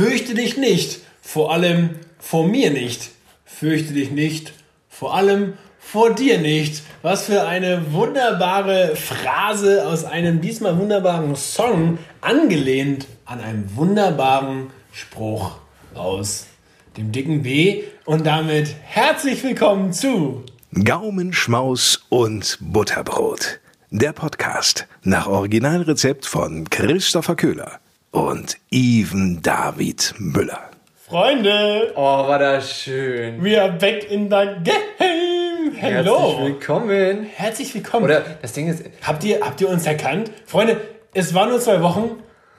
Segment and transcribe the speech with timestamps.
[0.00, 3.10] Fürchte dich nicht, vor allem vor mir nicht.
[3.44, 4.54] Fürchte dich nicht,
[4.88, 6.82] vor allem vor dir nicht.
[7.02, 15.58] Was für eine wunderbare Phrase aus einem diesmal wunderbaren Song, angelehnt an einen wunderbaren Spruch
[15.92, 16.46] aus
[16.96, 17.82] dem dicken B.
[18.06, 20.44] Und damit herzlich willkommen zu
[20.82, 23.60] Gaumenschmaus und Butterbrot.
[23.90, 27.80] Der Podcast nach Originalrezept von Christopher Köhler
[28.10, 30.70] und Even David Müller.
[31.06, 33.42] Freunde, Oh, war das schön.
[33.42, 35.72] we are back in the game.
[35.76, 36.18] Hello.
[36.32, 37.26] Herzlich willkommen.
[37.34, 38.04] Herzlich willkommen.
[38.04, 40.30] Oder das Ding ist, habt, ihr, habt ihr uns erkannt?
[40.46, 40.80] Freunde,
[41.14, 42.10] es waren nur zwei Wochen.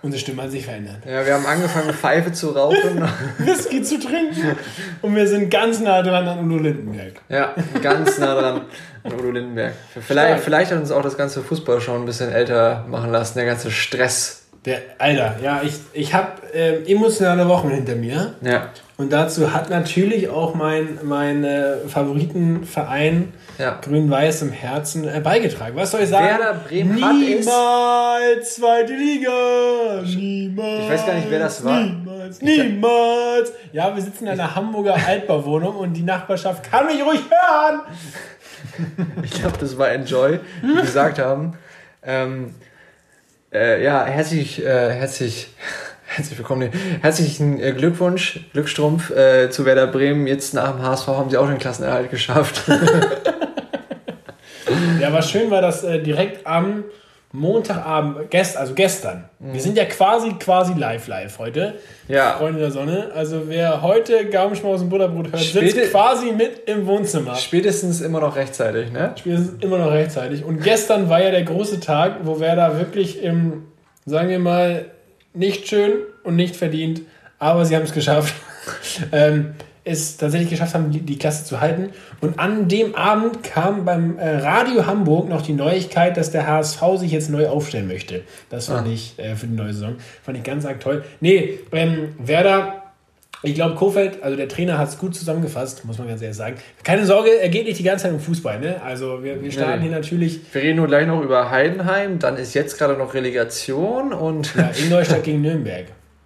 [0.03, 0.97] Unsere Stimme hat sich verändert.
[1.05, 3.03] ja, wir haben angefangen, Pfeife zu rauchen.
[3.37, 4.57] Whisky zu trinken.
[5.03, 7.21] Und wir sind ganz nah dran an Udo Lindenberg.
[7.29, 8.61] ja, ganz nah dran
[9.03, 9.73] an Udo Lindenberg.
[10.01, 10.39] Vielleicht, Stark.
[10.43, 13.69] vielleicht hat uns auch das ganze Fußball schon ein bisschen älter machen lassen, der ganze
[13.69, 14.40] Stress.
[14.65, 18.35] Der, Alter, ja, ich, ich habe ähm, emotionale Wochen hinter mir.
[18.41, 23.79] Ja, Und dazu hat natürlich auch mein, mein äh, Favoritenverein ja.
[23.81, 25.75] Grün-Weiß im Herzen äh, beigetragen.
[25.75, 26.27] Was soll ich sagen?
[26.27, 30.03] Werder Bremen Niemals zweite Liga.
[30.03, 30.83] Niemals.
[30.83, 31.81] Ich weiß gar nicht, wer das war.
[31.81, 32.41] Niemals.
[32.41, 33.53] Niemals.
[33.71, 37.81] Ja, wir sitzen in einer Hamburger Altbauwohnung und die Nachbarschaft kann mich ruhig hören.
[39.23, 41.57] Ich glaube, das war Enjoy, die gesagt haben.
[42.03, 42.53] Ähm,
[43.53, 45.49] äh, ja, herzlich, äh, herzlich,
[46.05, 46.71] herzlich willkommen.
[47.01, 50.27] Herzlichen äh, Glückwunsch, Glückstrumpf äh, zu Werder Bremen.
[50.27, 52.63] Jetzt nach dem HSV haben sie auch den Klassenerhalt geschafft.
[55.01, 56.83] Ja, was schön war, dass äh, direkt am
[57.33, 61.75] Montagabend, gest, also gestern, wir sind ja quasi, quasi live, live heute.
[62.09, 62.33] Ja.
[62.37, 63.09] Freunde der Sonne.
[63.15, 67.35] Also wer heute Gaumenschmaus und Butterbrot hört, Späte- sitzt quasi mit im Wohnzimmer.
[67.35, 69.15] Spätestens immer noch rechtzeitig, ne?
[69.23, 70.43] Sind immer noch rechtzeitig.
[70.43, 73.63] Und gestern war ja der große Tag, wo Werder wirklich im,
[74.05, 74.85] sagen wir mal,
[75.33, 75.93] nicht schön
[76.23, 77.01] und nicht verdient,
[77.39, 78.33] aber sie haben es geschafft.
[79.13, 81.89] ähm, es tatsächlich geschafft haben, die, die Klasse zu halten.
[82.19, 86.81] Und an dem Abend kam beim äh, Radio Hamburg noch die Neuigkeit, dass der HSV
[86.97, 88.21] sich jetzt neu aufstellen möchte.
[88.49, 89.95] Das fand ich äh, für die neue Saison.
[90.23, 91.03] Fand ich ganz arg toll.
[91.19, 92.81] Nee, ähm, Werder
[93.43, 96.57] ich glaube, Kofeld, also der Trainer hat es gut zusammengefasst, muss man ganz ehrlich sagen.
[96.83, 98.59] Keine Sorge, er geht nicht die ganze Zeit um Fußball.
[98.59, 98.79] Ne?
[98.83, 99.87] Also wir, wir starten Nee.
[99.87, 104.13] hier natürlich Wir reden nur gleich noch über Heidenheim, dann ist jetzt gerade noch Relegation
[104.13, 105.85] und ja, Ingolstadt gegen Nürnberg.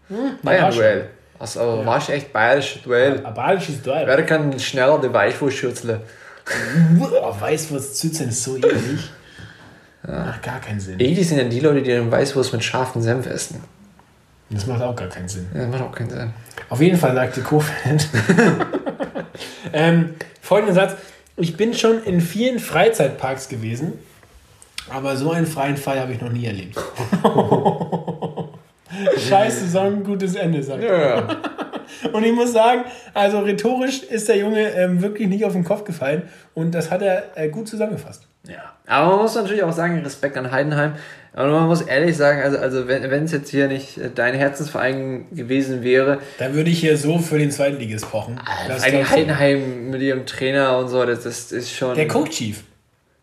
[0.44, 1.08] Bayern-Duell.
[1.38, 3.26] Also war ich echt bayerisches Duell.
[3.26, 4.08] Abalisches Duell.
[4.08, 6.02] Wer kann schneller die Weichwurst-Schürzle?
[7.00, 9.10] Oh, Weißwurst Zützen ist so eklig.
[10.08, 11.00] Macht gar keinen Sinn.
[11.00, 13.64] Eklig sind ja die Leute, die den Weißwurst mit scharfem Senf essen.
[14.52, 15.48] Das macht auch gar keinen Sinn.
[15.54, 16.34] Ja, Das macht auch keinen Sinn.
[16.70, 18.08] Auf jeden Fall sagte Kofeld.
[19.74, 20.94] ähm, folgenden Satz.
[21.38, 23.94] Ich bin schon in vielen Freizeitparks gewesen,
[24.90, 26.78] aber so einen freien Fall habe ich noch nie erlebt.
[29.18, 31.00] Scheiß Saison, gutes Ende, sagt er.
[31.00, 31.38] Ja.
[32.12, 32.84] Und ich muss sagen,
[33.14, 36.24] also rhetorisch ist der Junge ähm, wirklich nicht auf den Kopf gefallen
[36.54, 38.28] und das hat er äh, gut zusammengefasst.
[38.48, 38.74] ja.
[38.88, 40.94] Aber man muss natürlich auch sagen, Respekt an Heidenheim.
[41.34, 45.26] Aber man muss ehrlich sagen, also, also wenn es jetzt hier nicht äh, dein Herzensverein
[45.32, 48.40] gewesen wäre, Da würde ich hier so für den pochen.
[48.68, 49.16] Das eigentlich glaubst du?
[49.16, 51.96] Heidenheim mit ihrem Trainer und so, das, das ist schon.
[51.96, 52.64] der Coach-Chief.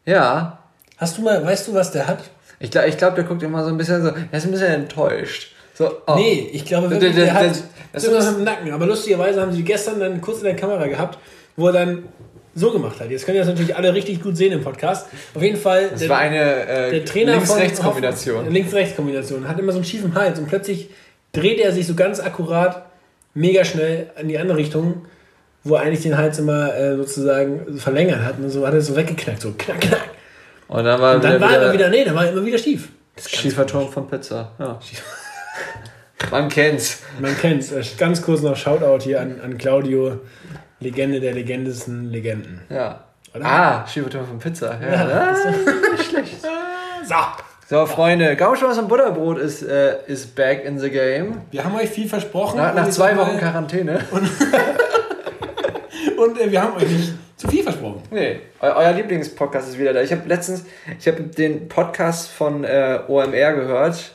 [0.04, 0.59] Ja.
[0.99, 2.19] Hast du mal, weißt du, was der hat?
[2.59, 4.72] Ich glaube, ich glaub, der guckt immer so ein bisschen so, er ist ein bisschen
[4.72, 5.54] enttäuscht.
[5.82, 6.15] So, oh.
[6.16, 8.72] Nee, ich glaube wirklich, Das- der das- hat das- ist- im Nacken.
[8.72, 11.19] Aber lustigerweise haben sie gestern dann kurz in der Kamera gehabt,
[11.56, 12.04] wo er dann
[12.54, 13.10] so gemacht hat.
[13.10, 15.06] Jetzt können das natürlich alle richtig gut sehen im Podcast.
[15.34, 15.88] Auf jeden Fall.
[15.91, 18.50] Das war eine äh, der Links-Rechts-Kombination.
[18.50, 19.48] Links-Rechts-Kombination.
[19.48, 20.91] Hat immer so einen schiefen Hals und plötzlich
[21.32, 22.87] dreht er sich so ganz akkurat,
[23.34, 25.06] mega schnell in die andere Richtung,
[25.65, 28.38] wo er eigentlich den Hals immer äh, sozusagen verlängert hat.
[28.38, 30.10] Und so hat er so weggeknackt, so knack, knack.
[30.69, 32.32] Und dann war, Und dann wieder, war er wieder, immer wieder, nee, dann war er
[32.32, 32.88] immer wieder schief.
[33.26, 34.53] schiefer Turm von Pizza.
[34.59, 34.78] Ja.
[36.31, 37.03] Man kennt's.
[37.21, 37.72] Man kennt's.
[37.72, 40.21] Äh, Ganz kurz noch Shoutout hier an, an Claudio,
[40.81, 42.60] Legende der legendesten Legenden.
[42.71, 43.05] Ja.
[43.34, 43.44] Oder?
[43.44, 44.78] Ah, schiefer Turm von Pizza.
[44.81, 44.93] Ja.
[45.09, 45.34] Ja.
[45.34, 45.50] Ah,
[45.93, 46.43] nicht schlecht.
[46.43, 47.15] So,
[47.69, 51.38] So, Freunde, Gauschmaus und Butterbrot ist, äh, ist back in the game.
[51.50, 52.59] wir haben euch viel versprochen.
[52.59, 54.01] Nach, Und nach zwei Wochen Quarantäne.
[56.16, 58.03] Und äh, wir haben euch nicht zu viel versprochen.
[58.10, 60.03] Nee, eu euer Lieblingspodcast ist wieder da.
[60.03, 60.65] Ich habe letztens,
[60.98, 64.13] ich habe den Podcast von äh, OMR gehört.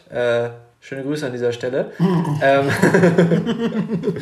[0.88, 1.92] Schöne Grüße an dieser Stelle.
[2.42, 2.70] ähm,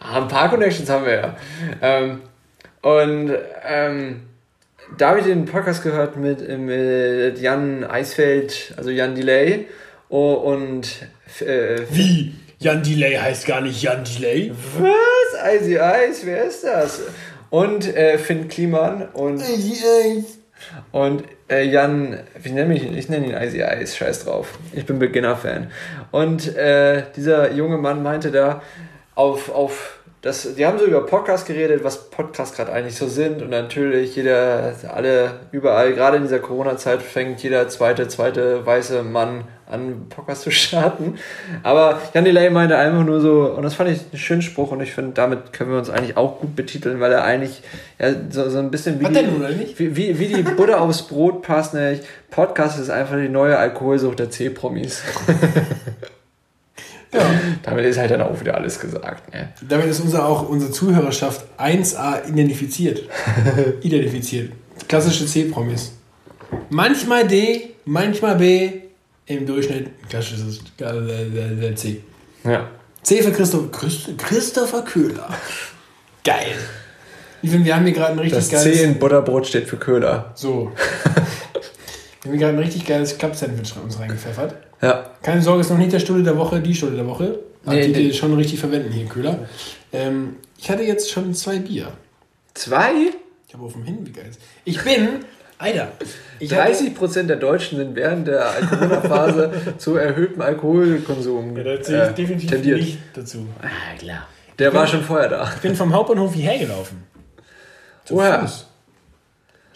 [0.00, 1.36] ein paar Connections haben wir ja.
[1.80, 2.22] Ähm,
[2.82, 3.30] und
[3.64, 4.22] ähm,
[4.96, 9.68] da habe ich den Podcast gehört mit, mit Jan Eisfeld, also Jan Delay.
[10.08, 10.88] Oh, und
[11.46, 12.34] äh, Wie?
[12.58, 14.50] Jan Delay heißt gar nicht Jan Delay.
[14.80, 15.60] was?
[15.60, 17.02] Icy Ice, wer ist das?
[17.50, 19.40] Und äh, Finn Kliman und
[20.90, 24.58] Und äh, Jan, ich nenne, mich, ich nenne ihn Icy Ice, scheiß drauf.
[24.72, 25.70] Ich bin Beginner-Fan.
[26.10, 28.62] Und äh, dieser junge Mann meinte da,
[29.14, 33.40] auf, auf das, die haben so über Podcasts geredet, was Podcasts gerade eigentlich so sind.
[33.40, 39.44] Und natürlich jeder, alle, überall, gerade in dieser Corona-Zeit fängt jeder zweite, zweite weiße Mann
[39.68, 41.14] an, Podcast zu starten.
[41.62, 44.80] Aber Jan Delay meinte einfach nur so, und das fand ich einen schönen Spruch und
[44.80, 47.62] ich finde, damit können wir uns eigentlich auch gut betiteln, weil er eigentlich
[47.98, 49.44] ja, so, so ein bisschen wie, Hat die, nun
[49.76, 51.74] wie, wie, wie die Butter aufs Brot passt.
[51.74, 52.00] Nämlich
[52.30, 55.02] Podcast ist einfach die neue Alkoholsucht der C-Promis.
[57.10, 57.22] Ja.
[57.62, 59.32] Damit ist halt dann auch wieder alles gesagt.
[59.32, 59.48] Ne?
[59.66, 63.00] Damit ist unser, auch unsere Zuhörerschaft 1A identifiziert.
[63.80, 64.52] identifiziert.
[64.88, 65.92] Klassische C-Promis.
[66.68, 68.72] Manchmal D, manchmal B,
[69.28, 72.02] im Durchschnitt klassisches äh, C.
[72.44, 72.68] Ja.
[73.02, 75.28] C für Christoph, Christ, Christopher Köhler.
[76.24, 76.56] Geil.
[77.42, 78.78] Ich finde, wir haben hier gerade ein richtig Das geiles...
[78.78, 80.32] C in Butterbrot steht für Köhler.
[80.34, 80.72] So.
[81.04, 81.12] wir
[82.24, 84.56] haben hier gerade ein richtig geiles Club-Sandwich uns reingepfeffert.
[84.82, 85.10] Ja.
[85.22, 87.38] Keine Sorge, ist noch nicht der Stunde der Woche, die Stunde der Woche.
[87.64, 88.12] Nee, die, die nee.
[88.12, 89.46] schon richtig verwenden hier, Köhler.
[89.92, 91.92] Ähm, ich hatte jetzt schon zwei Bier.
[92.54, 93.12] Zwei?
[93.46, 94.40] Ich habe auf dem Hin, wie geil ist.
[94.64, 95.24] Ich bin,
[95.58, 95.88] Alter,
[96.38, 102.04] ich hatte- 30% der Deutschen sind während der Corona-Phase zu erhöhtem Alkoholkonsum Ja, da zähle
[102.04, 102.78] ich äh, definitiv tendiert.
[102.80, 103.46] nicht dazu.
[103.60, 104.26] Ah, klar.
[104.58, 105.50] Der war schon vorher da.
[105.56, 107.02] Ich bin vom Hauptbahnhof hierher gelaufen.
[108.04, 108.40] Zu Woher?
[108.40, 108.66] Fuß.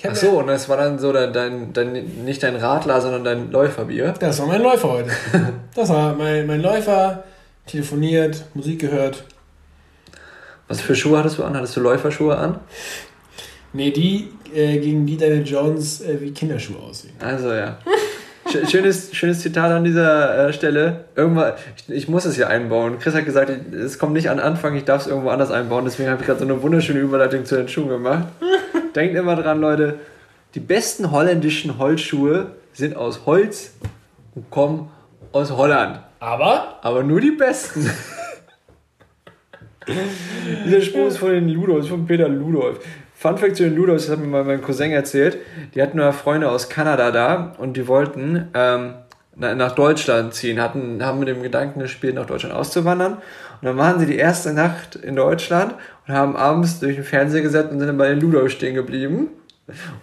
[0.09, 1.93] Ach so, und das war dann so dein, dein, dein
[2.25, 4.15] nicht dein Radler, sondern dein Läuferbier.
[4.19, 5.11] Das war mein Läufer heute.
[5.75, 7.23] Das war mein, mein Läufer,
[7.67, 9.25] telefoniert, Musik gehört.
[10.69, 11.57] Was für Schuhe hattest du an?
[11.57, 12.59] Hattest du Läuferschuhe an?
[13.73, 17.15] Nee, die, äh, gegen die deine Jones äh, wie Kinderschuhe aussehen.
[17.21, 17.79] Also ja.
[18.47, 21.05] Sch- Schönes, schönes Zitat an dieser äh, Stelle.
[21.17, 22.99] Irgendwann, ich, ich muss es hier einbauen.
[22.99, 25.85] Chris hat gesagt, ich- es kommt nicht an Anfang, ich darf es irgendwo anders einbauen.
[25.85, 28.27] Deswegen habe ich gerade so eine wunderschöne Überleitung zu den Schuhen gemacht.
[28.95, 30.01] Denkt immer dran, Leute.
[30.55, 33.73] Die besten holländischen Holzschuhe sind aus Holz
[34.35, 34.91] und kommen
[35.33, 36.01] aus Holland.
[36.21, 37.89] Aber Aber nur die besten.
[40.67, 42.79] Dieser Spruch ist von den Ludolfs, von Peter Ludolf.
[43.23, 45.39] Fun Fact zu den Ludolfs, das hat mir mal mein Cousin erzählt.
[45.75, 48.95] Die hatten nur Freunde aus Kanada da und die wollten ähm,
[49.37, 53.15] na- nach Deutschland ziehen, hatten, haben mit dem Gedanken gespielt, nach Deutschland auszuwandern.
[53.15, 53.21] Und
[53.69, 55.75] dann waren sie die erste Nacht in Deutschland
[56.09, 59.29] und haben abends durch den Fernseher gesetzt und sind dann bei den Ludolfs stehen geblieben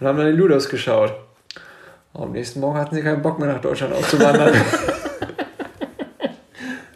[0.00, 1.12] und haben dann die Ludolfs geschaut.
[2.14, 4.54] Und am nächsten Morgen hatten sie keinen Bock mehr nach Deutschland auszuwandern.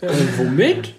[0.00, 0.94] Und womit?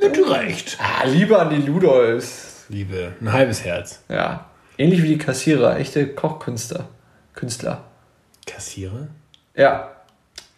[0.00, 0.78] Mit Recht.
[0.80, 2.66] ah, Liebe an die Ludolfs.
[2.68, 4.02] Liebe, ein halbes Herz.
[4.08, 4.46] Ja.
[4.78, 6.88] Ähnlich wie die Kassierer, echte Kochkünstler.
[7.34, 7.84] Künstler.
[8.46, 9.08] Kassiere?
[9.54, 9.90] Ja.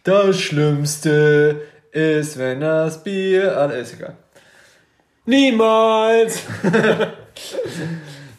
[0.05, 1.63] Das Schlimmste
[1.93, 3.57] ist, wenn das Bier.
[3.57, 4.15] Ah, ist egal.
[5.27, 6.43] Niemals!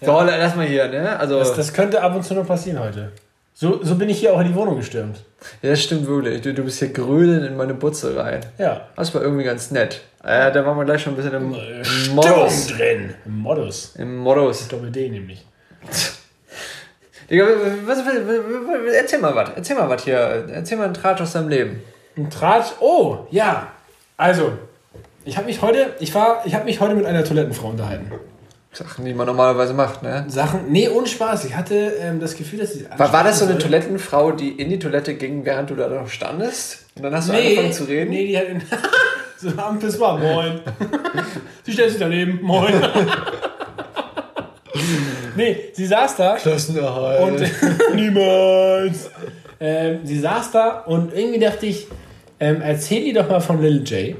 [0.01, 1.19] So, lass mal hier, ne?
[1.19, 3.11] Also, Das, das könnte ab und zu noch passieren heute.
[3.53, 5.25] So, so bin ich hier auch in die Wohnung gestürmt.
[5.61, 6.39] ja, das stimmt wirklich.
[6.41, 8.39] Du, du bist hier grölen in meine Butze rein.
[8.57, 8.87] Ja.
[8.95, 9.99] Das war irgendwie ganz nett.
[10.23, 12.67] Äh, da waren wir gleich schon ein bisschen im, Stimmung Modus.
[12.67, 13.13] drin.
[13.25, 13.95] Im Modus.
[13.97, 14.67] Im Modus.
[14.69, 15.45] Doppel D nämlich.
[17.29, 17.45] Digga,
[17.85, 19.49] was, was, was, erzähl mal was.
[19.55, 20.47] Erzähl mal was hier.
[20.51, 21.81] Erzähl mal einen Tratsch aus deinem Leben.
[22.17, 22.75] Ein Draht.
[22.79, 23.67] Oh, ja.
[24.17, 24.53] Also,
[25.25, 28.11] ich habe mich heute, ich war, ich habe mich heute mit einer Toilettenfrau unterhalten.
[28.71, 30.25] Sachen, die man normalerweise macht, ne?
[30.27, 31.45] Sachen, nee, ohne Spaß.
[31.45, 32.85] Ich hatte ähm, das Gefühl, dass sie.
[32.97, 35.87] War, war das so eine ansprechen Toilettenfrau, die in die Toilette ging, während du da
[35.87, 36.85] noch standest?
[36.95, 37.47] Und dann hast du sollte?
[37.47, 38.09] angefangen zu reden?
[38.11, 38.61] Nee, die hat in,
[39.37, 40.17] so am Piss war.
[40.17, 40.61] Moin.
[41.63, 42.39] sie stellt sich daneben.
[42.41, 42.73] Moin.
[45.39, 46.35] nee, sie saß da.
[46.35, 47.21] Klassenerhalt.
[47.21, 49.09] Und niemals.
[49.59, 51.87] Ähm, sie saß da und irgendwie dachte ich,
[52.39, 54.15] ähm, erzähl die doch mal von Lil J.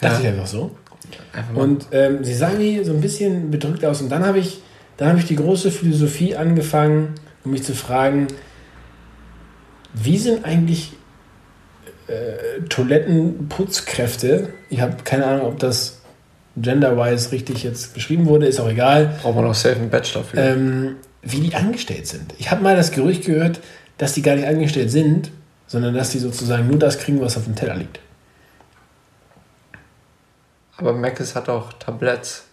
[0.00, 0.70] Dachte ich einfach so.
[1.32, 1.54] Einfach.
[1.54, 4.00] Und ähm, sie sah mir so ein bisschen bedrückt aus.
[4.00, 4.60] Und dann habe ich,
[4.96, 8.28] dann habe ich die große Philosophie angefangen, um mich zu fragen,
[9.94, 10.92] wie sind eigentlich
[12.06, 14.50] äh, Toilettenputzkräfte?
[14.68, 15.99] Ich habe keine Ahnung, ob das
[16.56, 19.18] genderwise richtig jetzt beschrieben wurde, ist auch egal.
[19.22, 20.36] Braucht man noch safe einen Bachelor für.
[20.38, 22.34] Ähm, wie die angestellt sind.
[22.38, 23.60] Ich habe mal das Gerücht gehört,
[23.98, 25.30] dass die gar nicht angestellt sind,
[25.66, 28.00] sondern dass die sozusagen nur das kriegen, was auf dem Teller liegt.
[30.78, 32.44] Aber Macis hat auch Tabletts.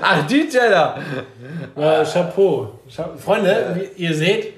[0.00, 1.02] Ach, die Teller!
[1.74, 2.78] Äh, Chapeau.
[2.88, 4.57] Cha Freunde, wie ihr seht,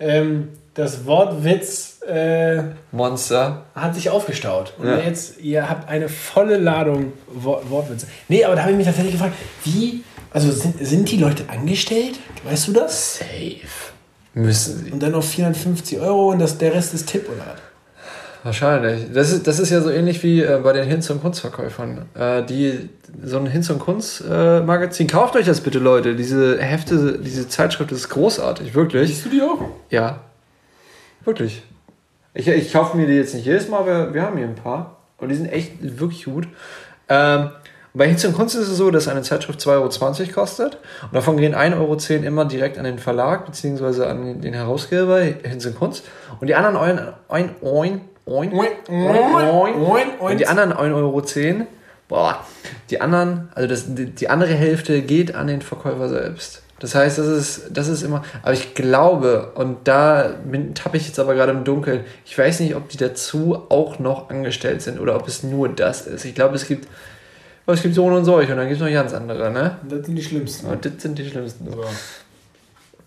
[0.00, 3.64] ähm, das Wortwitz äh, Monster.
[3.74, 4.72] hat sich aufgestaut.
[4.78, 4.98] Und Ja.
[4.98, 8.06] jetzt, ihr habt eine volle Ladung Wor Wortwitze.
[8.28, 10.02] Nee, aber da habe ich mich tatsächlich gefragt, wie,
[10.32, 12.18] also sind, sind die Leute angestellt?
[12.44, 13.18] Weißt du das?
[13.18, 13.58] Safe.
[14.32, 14.92] Müssen sie.
[14.92, 17.60] Und dann auf 450 Euro und das, der Rest ist Tipp oder was?
[18.42, 19.12] Wahrscheinlich.
[19.12, 22.06] Das ist, das ist ja so ähnlich wie äh, bei den Hinz- und Kunstverkäufern.
[22.14, 22.88] Äh, die,
[23.22, 25.06] so ein Hinz- und Kunst-Magazin.
[25.06, 26.16] Kauft euch das bitte, Leute.
[26.16, 29.08] Diese Hefte, diese Zeitschrift ist großartig, wirklich.
[29.08, 29.60] Siehst du die auch?
[29.90, 30.20] Ja.
[31.24, 31.62] Wirklich.
[32.32, 34.96] Ich, ich kaufe mir die jetzt nicht jedes Mal, aber wir haben hier ein paar.
[35.18, 36.48] Und die sind echt wirklich gut.
[37.08, 37.50] Ähm,
[37.92, 40.78] bei Hinz und Kunst ist es so, dass eine Zeitschrift 2,20 Euro kostet.
[41.02, 44.04] Und davon gehen 1,10 Euro immer direkt an den Verlag bzw.
[44.04, 46.04] an den Herausgeber Hinz und Kunst.
[46.40, 46.76] Und die anderen
[48.30, 48.58] 1 ein,
[48.88, 51.22] ein, ein, und die anderen 1,10 Euro,
[52.08, 52.44] boah,
[52.90, 56.62] die anderen, also das, die, andere Hälfte geht an den Verkäufer selbst.
[56.80, 60.34] Das heißt, das ist, das ist immer, aber ich glaube, und da
[60.74, 64.30] tappe ich jetzt aber gerade im Dunkeln, ich weiß nicht, ob die dazu auch noch
[64.30, 66.24] angestellt sind oder ob es nur das ist.
[66.24, 66.88] Ich glaube, es gibt,
[67.66, 69.76] aber es gibt so und solche und dann gibt es noch ganz andere, ne?
[69.88, 70.68] Das sind die schlimmsten.
[70.68, 71.70] Und das sind die schlimmsten.
[71.70, 71.84] So.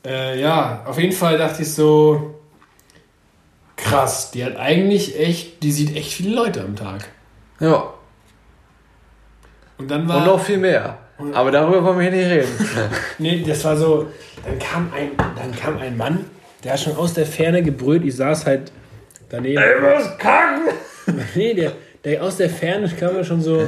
[0.05, 2.35] Äh, ja, auf jeden Fall dachte ich so,
[3.83, 7.09] krass, die hat eigentlich echt, die sieht echt viele Leute am Tag.
[7.59, 7.93] Ja.
[9.77, 10.17] Und dann war.
[10.17, 10.97] Und noch viel mehr.
[11.33, 12.69] Aber darüber wollen wir hier nicht reden.
[13.19, 14.07] nee, das war so,
[14.45, 16.25] dann kam ein, dann kam ein Mann,
[16.63, 18.71] der hat schon aus der Ferne gebrüllt, ich saß halt
[19.29, 19.61] daneben.
[19.61, 20.73] Ey, was kacken!
[21.35, 21.73] nee, der,
[22.03, 23.67] der aus der Ferne kam ja schon so,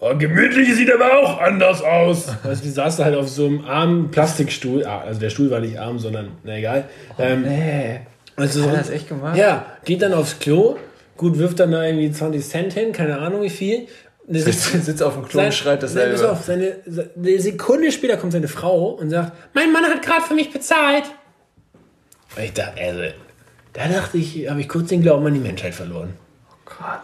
[0.00, 2.28] oh, gemütlich sieht aber auch anders aus.
[2.42, 5.50] Weißt du, die saß da halt auf so einem armen Plastikstuhl, ah, also der Stuhl
[5.50, 6.88] war nicht arm, sondern, na egal.
[7.18, 8.00] Ähm, Nee.
[8.36, 9.36] Also, Hat er das echt gemacht?
[9.36, 10.76] Ja, geht dann aufs Klo,
[11.16, 13.86] gut, wirft dann da irgendwie 20 Cent hin, keine Ahnung wie viel.
[14.26, 16.30] Eine Sitzt, sitzt auf dem Klo und schreit Nein, dasselbe.
[16.30, 16.76] auf, seine,
[17.16, 21.04] eine Sekunde später kommt seine Frau und sagt, mein Mann hat gerade für mich bezahlt.
[22.36, 23.00] Und ich dachte, also,
[23.74, 26.14] da dachte ich, habe ich kurz den Glauben an die Menschheit verloren.
[26.64, 27.02] Gott.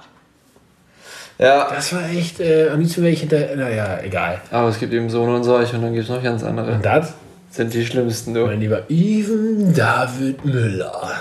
[1.39, 4.41] Ja, Das war echt, äh, am liebsten wäre ich hinter, naja, egal.
[4.51, 6.73] aber es gibt eben so und solche und dann gibt es noch ganz andere.
[6.73, 7.15] Und das,
[7.51, 8.47] Sind die schlimmsten, du.
[8.47, 11.15] mein lieber Even David Müller.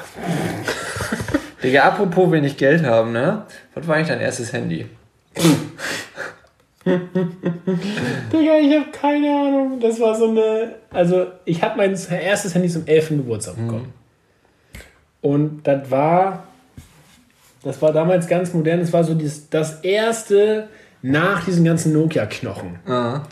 [1.64, 3.46] Digga, apropos wenig Geld haben, ne?
[3.74, 4.86] Was war eigentlich dein erstes Handy?
[6.86, 9.80] Digga, ich habe keine Ahnung.
[9.80, 10.76] Das war so eine.
[10.92, 13.10] Also, ich habe mein erstes Handy zum 11.
[13.10, 13.92] Geburtstag bekommen.
[15.22, 16.44] Und das war.
[17.64, 18.80] Das war damals ganz modern.
[18.80, 20.70] Das war so dieses, das erste
[21.02, 22.80] nach diesen ganzen Nokia-Knochen.
[22.88, 23.24] Ah.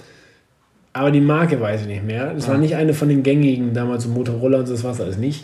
[1.00, 2.34] Aber die Marke weiß ich nicht mehr.
[2.34, 5.02] Das war nicht eine von den gängigen, damals so Motorola und so, das war es
[5.02, 5.44] alles nicht.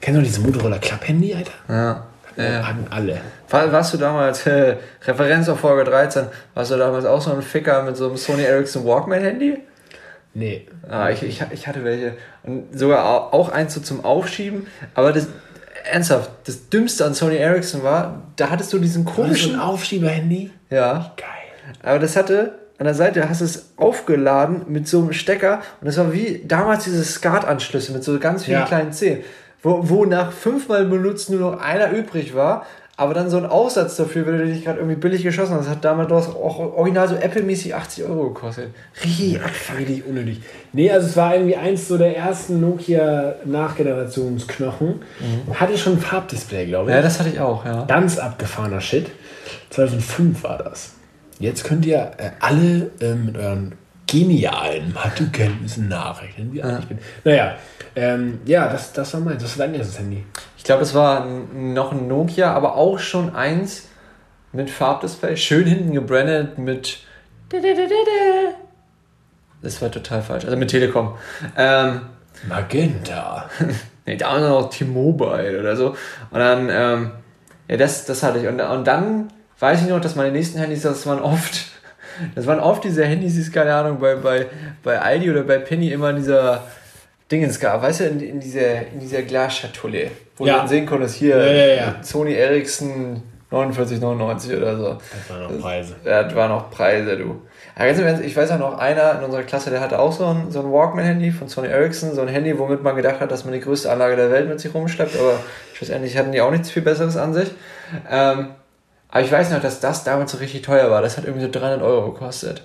[0.00, 1.52] Kennst du noch dieses Motorola Klapp-Handy, Alter?
[1.68, 2.06] Ja.
[2.36, 2.66] ja.
[2.66, 3.20] Hatten alle.
[3.48, 4.76] War, warst du damals, äh,
[5.06, 6.24] Referenz auf Folge 13,
[6.54, 9.58] warst du damals auch so ein Ficker mit so einem Sony Ericsson Walkman-Handy?
[10.34, 10.66] Nee.
[10.88, 12.14] Ah, ich, ich, ich hatte welche.
[12.42, 14.66] Und sogar au- auch eins so zum Aufschieben.
[14.94, 15.28] Aber das,
[15.90, 19.54] ernsthaft, das Dümmste an Sony Ericsson war, da hattest du diesen War das so komischen.
[19.54, 20.50] ein Aufschieber-Handy?
[20.70, 21.12] Ja.
[21.16, 21.28] Geil.
[21.82, 25.60] Aber das hatte, an der Seite hast du es aufgeladen mit so einem Stecker.
[25.80, 28.66] Und das war wie damals diese SCART-Anschlüsse mit so ganz vielen Ja.
[28.66, 29.22] kleinen Zähnen.
[29.62, 32.66] Wo, wo nach fünfmal benutzt nur noch einer übrig war.
[32.96, 35.62] Aber dann so ein Aussatz dafür, wenn du dich gerade irgendwie billig geschossen hast.
[35.62, 38.68] Das hat damals auch original so Apple-mäßig 80 Euro gekostet.
[39.02, 39.40] Richtig.
[39.76, 40.42] Richtig unnötig.
[40.72, 45.02] Nee, also es war irgendwie eins so der ersten Nokia-Nachgenerationsknochen.
[45.54, 46.96] Hatte schon ein Farbdisplay, glaube ich.
[46.96, 47.84] Ja, das hatte ich auch, ja.
[47.86, 49.10] Ganz abgefahrener Shit.
[49.70, 50.92] 2005 war das.
[51.44, 53.74] Jetzt könnt ihr äh, alle äh, mit euren
[54.06, 56.98] genialen Mathekenntnissen nachrechnen, wie alt ich bin.
[57.22, 57.56] Naja,
[57.94, 59.42] ähm, ja, das, das war meins.
[59.42, 60.24] Das war dein erstes Handy.
[60.56, 63.88] Ich glaube, das war noch ein Nokia, aber auch schon eins
[64.52, 65.36] mit Farbdisplay.
[65.36, 67.00] Schön hinten gebrandet mit.
[69.60, 70.46] Das war total falsch.
[70.46, 71.14] Also mit Telekom.
[71.58, 72.00] Ähm,
[72.48, 73.50] Magenta.
[74.06, 75.90] nee, da war noch T-Mobile oder so.
[76.30, 77.10] Und dann, ähm,
[77.68, 78.46] ja, das, das hatte ich.
[78.46, 79.28] Und, und dann
[79.60, 81.66] weiß ich noch, dass meine nächsten Handys, das waren oft,
[82.34, 84.46] das waren oft diese Handys, die es, keine Ahnung, bei, bei,
[84.82, 86.62] bei Aldi oder bei Penny immer in dieser
[87.30, 87.82] Dingens gab.
[87.82, 90.54] Weißt du, in, in, dieser, in dieser Glasschatulle, wo Ja.
[90.54, 91.94] du dann sehen konntest, hier Ja, ja.
[92.02, 94.98] Sony Ericsson 4999 oder so.
[94.98, 95.94] Das waren noch Preise.
[96.04, 97.40] Ja, das waren noch Preise, du.
[97.78, 100.12] Ja, ganz im Ernst, ich weiß auch noch, einer in unserer Klasse, der hatte auch
[100.12, 103.30] so ein, so ein Walkman-Handy von Sony Ericsson, so ein Handy, womit man gedacht hat,
[103.30, 105.38] dass man die größte Anlage der Welt mit sich rumschleppt, aber
[105.72, 107.50] schlussendlich hatten die auch nichts viel Besseres an sich.
[108.10, 108.48] Ähm,
[109.14, 111.00] aber ich weiß noch, dass das damals so richtig teuer war.
[111.00, 112.64] Das hat irgendwie so 300 Euro gekostet.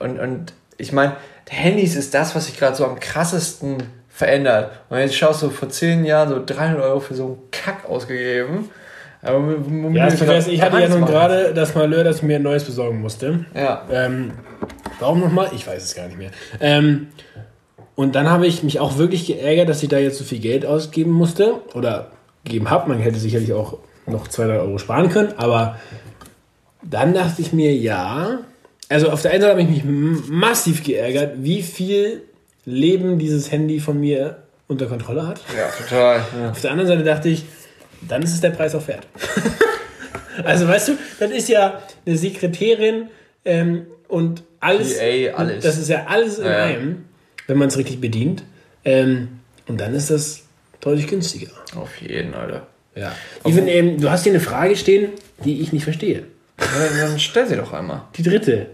[0.00, 1.14] Und, und ich meine,
[1.48, 4.72] Handys ist das, was sich gerade so am krassesten verändert.
[4.90, 8.70] Und jetzt schaust du vor 10 Jahren so 300 Euro für so einen Kack ausgegeben.
[9.22, 9.54] Aber
[9.92, 12.64] Ja, grad heißt, ich hatte ja nun gerade das Malheur, dass ich mir ein neues
[12.64, 13.46] besorgen musste.
[13.54, 13.86] Ja.
[13.88, 14.32] Ähm,
[14.98, 15.50] warum nochmal?
[15.54, 16.32] Ich weiß es gar nicht mehr.
[16.60, 17.06] Ähm,
[17.94, 20.66] und dann habe ich mich auch wirklich geärgert, dass ich da jetzt so viel Geld
[20.66, 22.10] ausgeben musste oder
[22.42, 22.88] gegeben habe.
[22.88, 23.78] Man hätte sicherlich auch
[24.10, 25.78] noch 200 Euro sparen können, aber
[26.82, 28.40] dann dachte ich mir, ja.
[28.88, 29.84] Also auf der einen Seite habe ich mich
[30.28, 32.22] massiv geärgert, wie viel
[32.64, 35.40] Leben dieses Handy von mir unter Kontrolle hat.
[35.56, 36.24] Ja, total.
[36.40, 36.50] Ja.
[36.50, 37.44] Auf der anderen Seite dachte ich,
[38.06, 39.06] dann ist es der Preis auch wert.
[40.44, 43.08] Also weißt du, das ist ja eine Sekretärin
[43.44, 44.96] ähm, und alles.
[44.96, 45.64] PA, alles.
[45.64, 46.62] Das ist ja alles in Ja.
[46.62, 47.04] einem,
[47.48, 48.44] wenn man es richtig bedient.
[48.84, 50.42] Ähm, und dann ist das
[50.80, 51.50] deutlich günstiger.
[51.74, 52.68] Auf jeden, Alter.
[52.98, 53.12] Ja.
[53.44, 55.10] Even, ähm, du hast hier eine Frage stehen,
[55.44, 56.24] die ich nicht verstehe.
[56.60, 58.02] Ja, dann stell sie doch einmal.
[58.16, 58.66] Die dritte.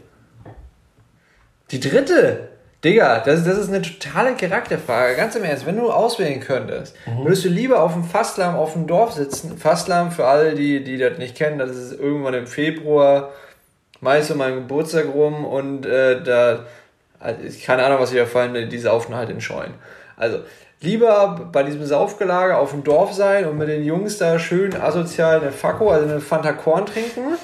[1.70, 2.48] Die dritte.
[2.82, 5.16] Digga, das, das ist eine totale Charakterfrage.
[5.16, 8.86] Ganz im Ernst, wenn du auswählen könntest, würdest du lieber auf dem Fastlamm auf dem
[8.86, 9.56] Dorf sitzen?
[9.56, 13.32] Fastlamm, für alle, die, die das nicht kennen, das ist irgendwann im Februar,
[14.00, 16.66] meist um meinen Geburtstag rum und äh, da,
[17.18, 19.74] also, ich- keine Ahnung, was sie da fallen, die saufen halt in Scheunen.
[20.18, 20.40] Also,
[20.84, 25.40] lieber bei diesem Saufgelage auf dem Dorf sein und mit den Jungs da schön asozial
[25.40, 27.36] eine Fakko, also eine Fanta Korn trinken.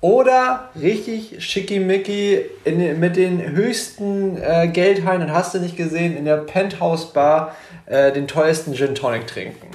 [0.00, 6.24] Oder richtig schickimicki in, mit den höchsten äh, Geldhallen, das hast du nicht gesehen, in
[6.24, 7.54] der Penthouse Bar
[7.86, 9.68] äh, den teuersten Gin Tonic trinken.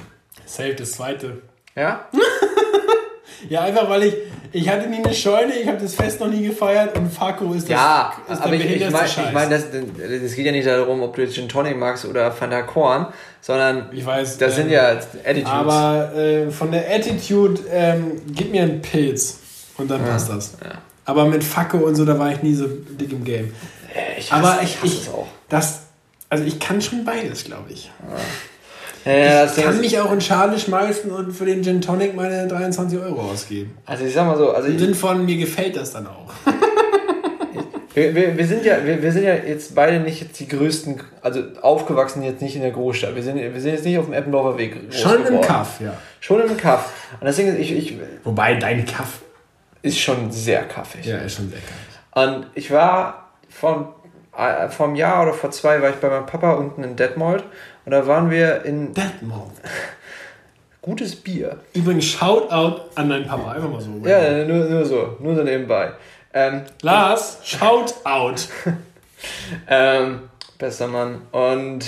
[0.44, 1.40] Safe, das zweite.
[1.74, 2.06] Ja?
[3.48, 4.14] Ja, einfach weil ich,
[4.52, 7.64] ich hatte nie eine Scheune, ich habe das Fest noch nie gefeiert und Fako ist
[7.64, 11.02] das Ja, ist aber ich, ich meine, ich mein, das, das geht ja nicht darum,
[11.02, 13.06] ob du jetzt Gin Tonic magst oder Fanta Korn,
[13.40, 15.46] sondern Ich weiß, das sind ähm, ja Attitudes.
[15.46, 19.38] Aber äh, von der Attitude, ähm, gib mir einen Pilz
[19.76, 20.56] und dann passt das.
[21.04, 23.54] Aber mit Facke und so, da war ich nie so dick im Game.
[24.18, 25.26] ich aber ich, hasse ich, es auch.
[25.48, 25.80] das,
[26.28, 27.86] also ich kann schon beides, glaube ich.
[27.86, 28.16] Ja,
[29.08, 32.98] ja, Ich kann mich auch in Schale schmeißen und für den Gin Tonic meine 23
[32.98, 33.76] Euro ausgeben.
[33.86, 36.32] also ich sag mal so, also Im Sinn von, mir gefällt das dann auch.
[37.94, 41.02] Wir, wir, wir, sind ja, wir, wir sind ja jetzt beide nicht jetzt die größten,
[41.20, 43.16] also aufgewachsen jetzt nicht in der Großstadt.
[43.16, 44.76] Wir sind, wir sind jetzt nicht auf dem Eppendorfer Weg.
[44.90, 45.40] Schon im geworden.
[45.40, 45.94] Kaff, ja.
[46.20, 46.92] Schon im Kaff.
[47.18, 49.22] Und deswegen, ich, ich, Wobei dein Kaff
[49.82, 51.06] ist schon sehr kaffig.
[51.06, 51.74] ja, ist schon lecker.
[52.14, 53.96] Und ich war vor,
[54.36, 57.42] äh, vor einem Jahr oder vor zwei war ich bei meinem Papa unten in Detmold
[57.88, 59.48] und da waren wir in Detmold.
[60.82, 61.56] gutes Bier.
[61.72, 63.88] Übrigens, Shoutout an deinen Papa, einfach mal so.
[64.06, 65.92] Ja, nur, nur so, nur so nebenbei.
[66.34, 68.42] Ähm, Lars, Shoutout.
[69.68, 70.20] Ähm,
[70.58, 71.22] bester Mann.
[71.32, 71.86] Und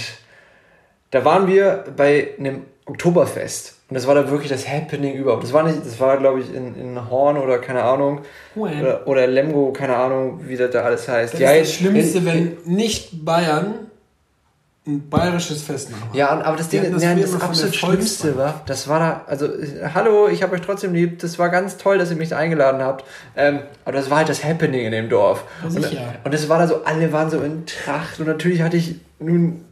[1.11, 3.76] da waren wir bei einem Oktoberfest.
[3.88, 5.45] Und das war da wirklich das Happening überhaupt.
[5.45, 8.23] Das war nicht, das war glaube ich in, in Horn oder keine Ahnung.
[8.56, 11.34] Oder, oder Lemgo, keine Ahnung, wie das da alles heißt.
[11.34, 13.90] Das Ja, ist das Schlimmste, in- wenn nicht Bayern
[14.97, 16.11] ein bayerisches Fest machen.
[16.13, 19.49] Ja, aber das Ding, das das, früher das absolut Schlimmste war, das war da, also,
[19.95, 23.05] hallo, ich habe euch trotzdem lieb, das war ganz toll, dass ihr mich eingeladen habt,
[23.37, 25.45] ähm, aber das war halt das Happening in dem Dorf.
[25.63, 25.87] Ja, und,
[26.25, 29.65] und es war da so, alle waren so in Tracht und natürlich hatte ich nun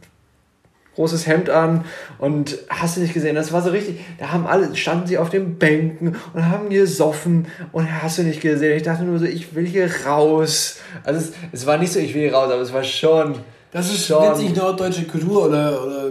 [0.99, 1.85] großes Hemd an
[2.17, 5.29] und hast du nicht gesehen, das war so richtig, da haben alle, standen sie auf
[5.29, 9.55] den Bänken und haben gesoffen und hast du nicht gesehen, ich dachte nur so, ich
[9.55, 10.79] will hier raus.
[11.05, 13.35] Also es, es war nicht so, ich will hier raus, aber es war schon,
[13.71, 16.03] Das ist schon, witzig norddeutsche Kultur oder, oder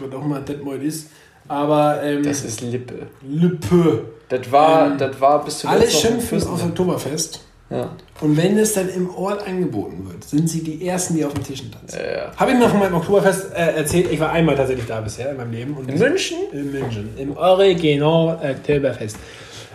[0.00, 1.08] was auch immer Detmold ist.
[1.48, 3.06] Aber ähm, das ist Lippe.
[3.26, 4.04] Lippe.
[4.28, 7.40] Das war, Ähm, das war bis zu Alle schimpfen auf Oktoberfest.
[7.70, 7.90] Ja.
[8.20, 11.44] Und wenn es dann im Ort angeboten wird, sind sie die Ersten, die auf den
[11.44, 11.98] Tischen tanzen.
[11.98, 12.32] Ja.
[12.36, 14.10] Habe ich mir von meinem Oktoberfest äh, erzählt.
[14.10, 15.74] Ich war einmal tatsächlich da bisher in meinem Leben.
[15.76, 16.38] Und In München?
[16.52, 17.10] In München.
[17.16, 19.16] Im Original Oktoberfest.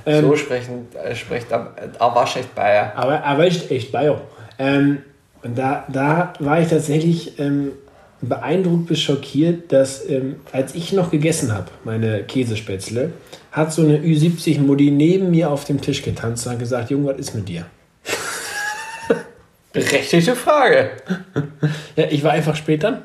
[0.06, 2.92] Ähm, So sprechen, äh, spricht er er war echt Bayer.
[2.96, 4.18] Aber, aber echt, echt Bayo.
[4.60, 5.04] Ähm,
[5.44, 7.74] und da, da war ich tatsächlich ähm,
[8.22, 13.12] beeindruckt bis schockiert, dass ähm, als ich noch gegessen habe, meine Käsespätzle,
[13.52, 17.20] hat so eine Ü70-Mutti neben mir auf dem Tisch getanzt und hat gesagt, Junge, was
[17.20, 17.66] ist mit dir?
[19.74, 20.92] Berechtigte Frage.
[21.96, 23.04] Ja, ich war einfach spät dann.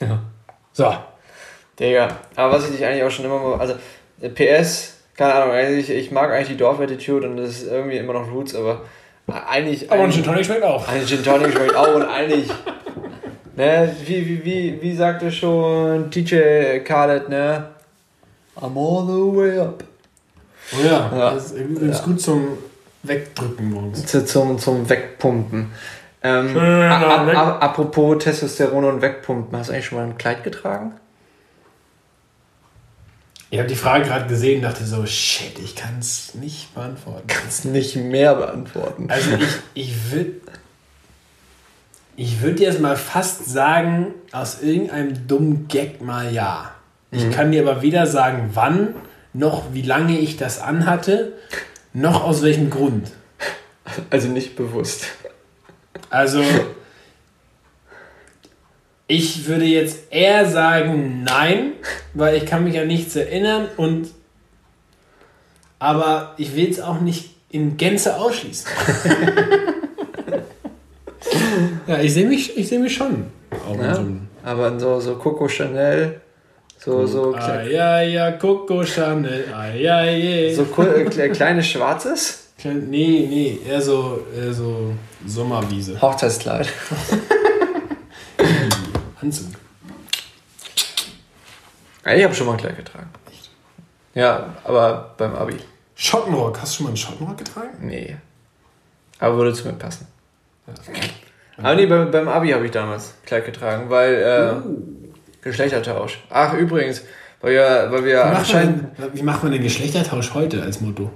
[0.00, 0.20] Ja.
[0.72, 0.92] So.
[1.78, 3.74] Digga, aber was ich dich eigentlich auch schon immer mal, also
[4.20, 8.14] äh, PS, keine Ahnung, eigentlich, ich mag eigentlich die Dorf-Attitude und das ist irgendwie immer
[8.14, 8.82] noch Roots, aber
[9.32, 9.90] eigentlich...
[9.90, 10.86] Aber ein Gin Tonic schmeckt auch.
[10.88, 12.48] Ein Gin Tonic schmeckt auch und eigentlich...
[13.56, 17.64] Ne, wie, wie, wie, wie sagte schon DJ Khaled, ne?
[18.60, 19.82] I'm all the way up.
[20.72, 21.30] Oh ja, Ja.
[21.34, 22.58] das ist übrigens gut zum
[23.02, 24.06] Wegdrücken morgens.
[24.06, 25.70] Zu, zum, zum Wegpumpen.
[26.22, 30.18] Ähm, Schön, a- a- a- apropos Testosteron und Wegpumpen, hast du eigentlich schon mal ein
[30.18, 30.92] Kleid getragen?
[33.50, 37.26] Ich habe die Frage gerade gesehen und dachte so, shit, ich kann es nicht beantworten.
[37.28, 39.08] Kannst nicht mehr beantworten.
[39.08, 40.32] Also ich, ich würde
[42.16, 46.72] ich würd jetzt mal fast sagen, aus irgendeinem dummen Gag mal ja.
[47.12, 48.94] Ich kann dir aber weder sagen, wann,
[49.32, 51.32] noch wie lange ich das anhatte,
[51.92, 53.12] noch aus welchem Grund.
[54.10, 55.06] Also nicht bewusst.
[56.10, 56.42] Also
[59.08, 61.72] ich würde jetzt eher sagen nein,
[62.14, 64.10] weil ich kann mich an nichts erinnern und
[65.80, 68.66] aber ich will es auch nicht in Gänze ausschließen.
[71.86, 73.24] ja, ich sehe mich, ich sehe mich schon.
[73.80, 73.94] Ja?
[73.94, 74.04] so
[74.44, 76.20] Aber so, so Coco Chanel
[76.78, 79.44] So, so, Ah, ja, ja, Coco Chanel.
[79.54, 80.54] Ah, ja, ja.
[80.54, 80.66] so äh,
[81.06, 84.92] kle- kleines Schwarzes Klein- Nee, nee, eher so, eher so
[85.26, 86.00] Sommerwiese.
[86.00, 86.68] Hochzeitskleid.
[89.20, 89.54] Anzug.
[92.04, 93.10] Ja, ich habe schon mal ein Kleid getragen.
[94.14, 95.56] Ja, aber beim Abi.
[95.94, 96.60] Schottenrock.
[96.60, 97.76] Hast du schon mal einen Schottenrock getragen?
[97.80, 98.16] Nee.
[99.18, 100.06] Aber würde zu mir passen.
[101.56, 104.54] Aber nee, beim, beim Abi habe ich damals Kleid getragen, weil äh,
[105.42, 106.20] Geschlechtertausch.
[106.30, 107.02] Ach, übrigens,
[107.40, 108.98] weil wir, weil wir Wie macht, man anscheinend.
[108.98, 111.10] denn, wie macht man den Geschlechtertausch heute als Motto?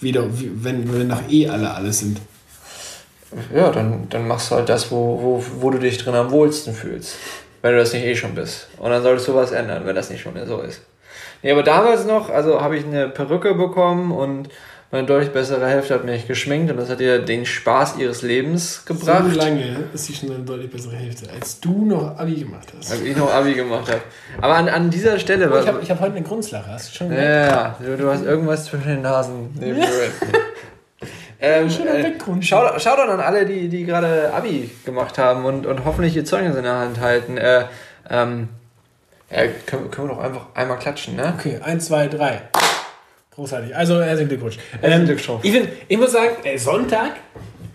[0.00, 2.20] Wieder, wie, wenn, wenn nach eh alle alles sind.
[3.54, 6.74] Ja, dann, dann machst du halt das, wo, wo, wo du dich drin am wohlsten
[6.74, 7.16] fühlst.
[7.62, 8.68] Wenn du das nicht eh schon bist.
[8.78, 10.82] Und dann solltest du was ändern, wenn das nicht schon so ist.
[11.42, 14.48] Nee, aber damals noch, also habe ich eine Perücke bekommen und
[14.90, 18.84] meine deutlich bessere Hälfte hat mich geschminkt und das hat ihr den Spaß ihres Lebens
[18.84, 19.24] gebracht.
[19.32, 22.92] So lange ist sie schon eine deutlich bessere Hälfte, als du noch Abi gemacht hast.
[22.92, 24.02] Als ich noch Abi gemacht habe.
[24.40, 25.46] Aber an, an dieser Stelle.
[25.60, 27.52] Ich habe hab heute eine Grundslache, hast du schon Ja, gemerkt?
[27.52, 29.80] ja, du, du hast irgendwas zwischen den Nasen neben.
[31.42, 32.44] ähm, Schöner äh, Weggrund.
[32.44, 36.56] Shoutout Shoutout an alle, die, die gerade Abi gemacht haben und, und hoffentlich ihr Zeugnis
[36.56, 37.36] in der Hand halten.
[37.36, 37.64] Äh,
[38.08, 38.48] ähm,
[39.30, 41.34] ja, können, können wir doch einfach einmal klatschen, ne?
[41.38, 42.42] Okay, eins, zwei, drei.
[43.34, 43.74] Großartig.
[43.74, 44.58] Also, herzlichen Glückwunsch.
[44.80, 45.40] Herzlichen Glückwunsch.
[45.42, 47.12] Ich, find, ich muss sagen, ey, Sonntag,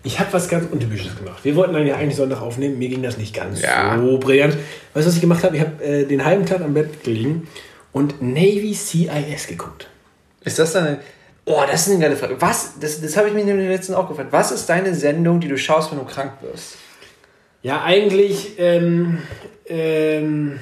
[0.04, 1.44] ich habe was ganz Untypisches gemacht.
[1.44, 3.98] Wir wollten dann ja eigentlich Sonntag aufnehmen, mir ging das nicht ganz Ja.
[3.98, 4.54] so brillant.
[4.94, 5.56] Weißt du, was ich gemacht habe?
[5.56, 7.48] Ich habe äh, den halben Tag am Bett gelegen
[7.92, 9.88] und Navy CIS geguckt.
[10.44, 10.98] Ist das deine.
[11.50, 12.36] Oh, das ist eine geile Frage.
[12.40, 14.28] Was, das, das habe ich mir in den letzten auch gefragt.
[14.32, 16.76] Was ist deine Sendung, die du schaust, wenn du krank wirst?
[17.62, 19.18] Ja, eigentlich, ähm,
[19.66, 20.60] ähm,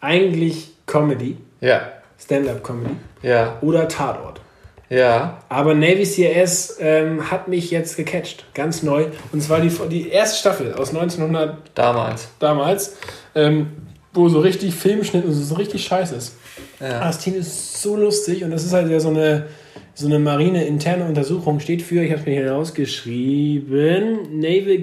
[0.00, 1.92] eigentlich Comedy, Ja.
[2.18, 3.58] Stand-up-Comedy Ja.
[3.60, 4.40] oder Tatort.
[4.88, 5.38] Ja.
[5.48, 9.06] Aber Navy CIS ähm, hat mich jetzt gecatcht, ganz neu.
[9.32, 12.28] Und zwar die, die erste Staffel aus 1900 Damals.
[12.38, 12.96] damals,
[13.34, 13.72] ähm,
[14.12, 16.36] wo so richtig Filmschnitt und so richtig scheiße ist.
[16.80, 17.10] Ja.
[17.12, 19.46] Team ist so lustig und das ist halt ja so eine,
[19.94, 21.60] so eine marine interne Untersuchung.
[21.60, 24.78] Steht für, ich habe es mir hier rausgeschrieben, Naval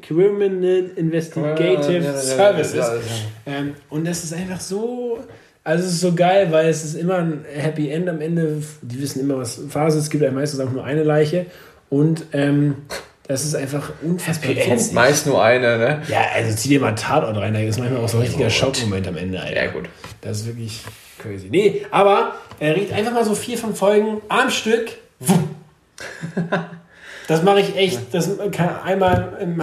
[0.00, 2.74] Criminal- Investigative Ja, Services.
[2.74, 3.52] ja.
[3.52, 5.18] Ähm, und das ist einfach so.
[5.64, 8.62] Also es ist so geil, weil es ist immer ein Happy End am Ende.
[8.82, 10.04] Die wissen immer, was Phase ist.
[10.04, 11.46] Es gibt ja meistens auch nur eine Leiche.
[11.88, 12.76] Und ähm,
[13.32, 14.92] das ist einfach unfassbar witzig.
[14.92, 16.02] Meist nur eine, ne?
[16.08, 17.54] Ja, also zieh dir mal einen Tatort rein.
[17.54, 19.64] Da ist manchmal auch so ein richtiger Schockmoment am Ende, Alter.
[19.64, 19.88] Ja, gut.
[20.20, 20.82] Das ist wirklich
[21.18, 21.48] crazy.
[21.50, 24.90] Nee, aber er riecht einfach mal so vier, fünf Folgen am Stück.
[27.28, 29.62] Das mache ich echt, das kann einmal im,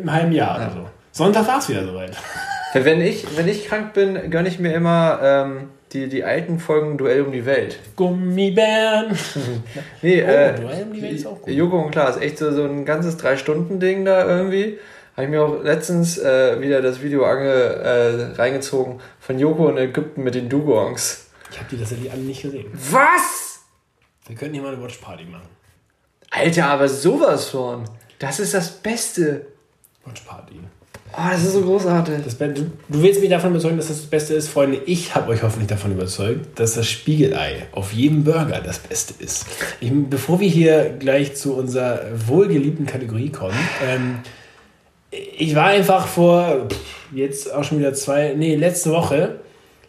[0.00, 0.88] im halben Jahr oder so.
[1.10, 2.12] Sonntag war es wieder soweit.
[2.72, 6.96] Wenn ich, wenn ich krank bin, gönne ich mir immer ähm, die, die alten Folgen
[6.98, 7.78] Duell um die Welt.
[7.96, 9.16] Gummibären.
[10.02, 11.52] Nee, äh, Duell um die Welt ist auch gut.
[11.52, 14.78] Joko und klar, ist echt so, so ein ganzes Drei-Stunden-Ding da irgendwie.
[15.16, 19.76] Habe ich mir auch letztens äh, wieder das Video ange, äh, reingezogen von Joko in
[19.76, 21.30] Ägypten mit den Dugongs.
[21.50, 22.70] Ich habe die tatsächlich alle nicht gesehen.
[22.72, 23.60] Was?
[24.26, 25.48] Wir könnten hier mal eine Watchparty machen.
[26.30, 27.84] Alter, aber sowas von.
[28.20, 29.46] Das ist das Beste.
[30.04, 30.60] Watchparty.
[31.12, 32.14] Oh, das ist so großartig.
[32.24, 34.80] Das, du, du willst mich davon überzeugen, dass das das Beste ist, Freunde.
[34.86, 39.46] Ich habe euch hoffentlich davon überzeugt, dass das Spiegelei auf jedem Burger das Beste ist.
[39.80, 44.20] Ich, bevor wir hier gleich zu unserer wohlgeliebten Kategorie kommen, ähm,
[45.10, 46.68] ich war einfach vor
[47.12, 49.40] jetzt auch schon wieder zwei, nee, letzte Woche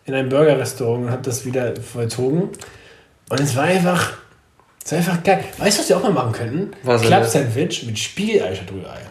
[0.06, 2.50] in einem Burger-Restaurant und habe das wieder vollzogen.
[3.30, 4.14] Und es war einfach,
[4.84, 5.44] es war einfach geil.
[5.60, 6.72] Weißt du, was wir auch mal machen könnten?
[6.82, 7.04] Was?
[7.04, 9.02] Club-Sandwich mit Spiegelei statt Rührei.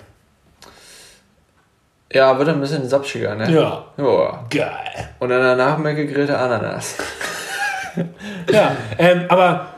[2.13, 3.51] Ja, wird ein bisschen sapschiger, ne?
[3.53, 4.45] Ja, Ja.
[4.51, 5.11] geil.
[5.21, 6.97] Und dann danach mehr gegrillte Ananas.
[8.53, 9.75] Ja, ähm, aber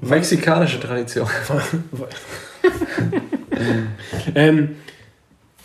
[0.00, 1.28] Mexikanische Tradition.
[4.34, 4.76] ähm,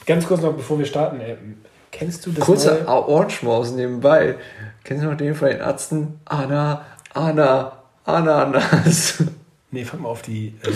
[0.05, 1.57] ganz kurz noch, bevor wir starten, ähm,
[1.91, 2.87] kennst du das Kurzer neue?
[2.87, 4.35] Orange-Maus nebenbei.
[4.83, 6.19] Kennst du noch den von den Ärzten?
[6.25, 9.23] Anna, Anna, Ananas.
[9.71, 10.73] Nee, fang mal auf die ähm,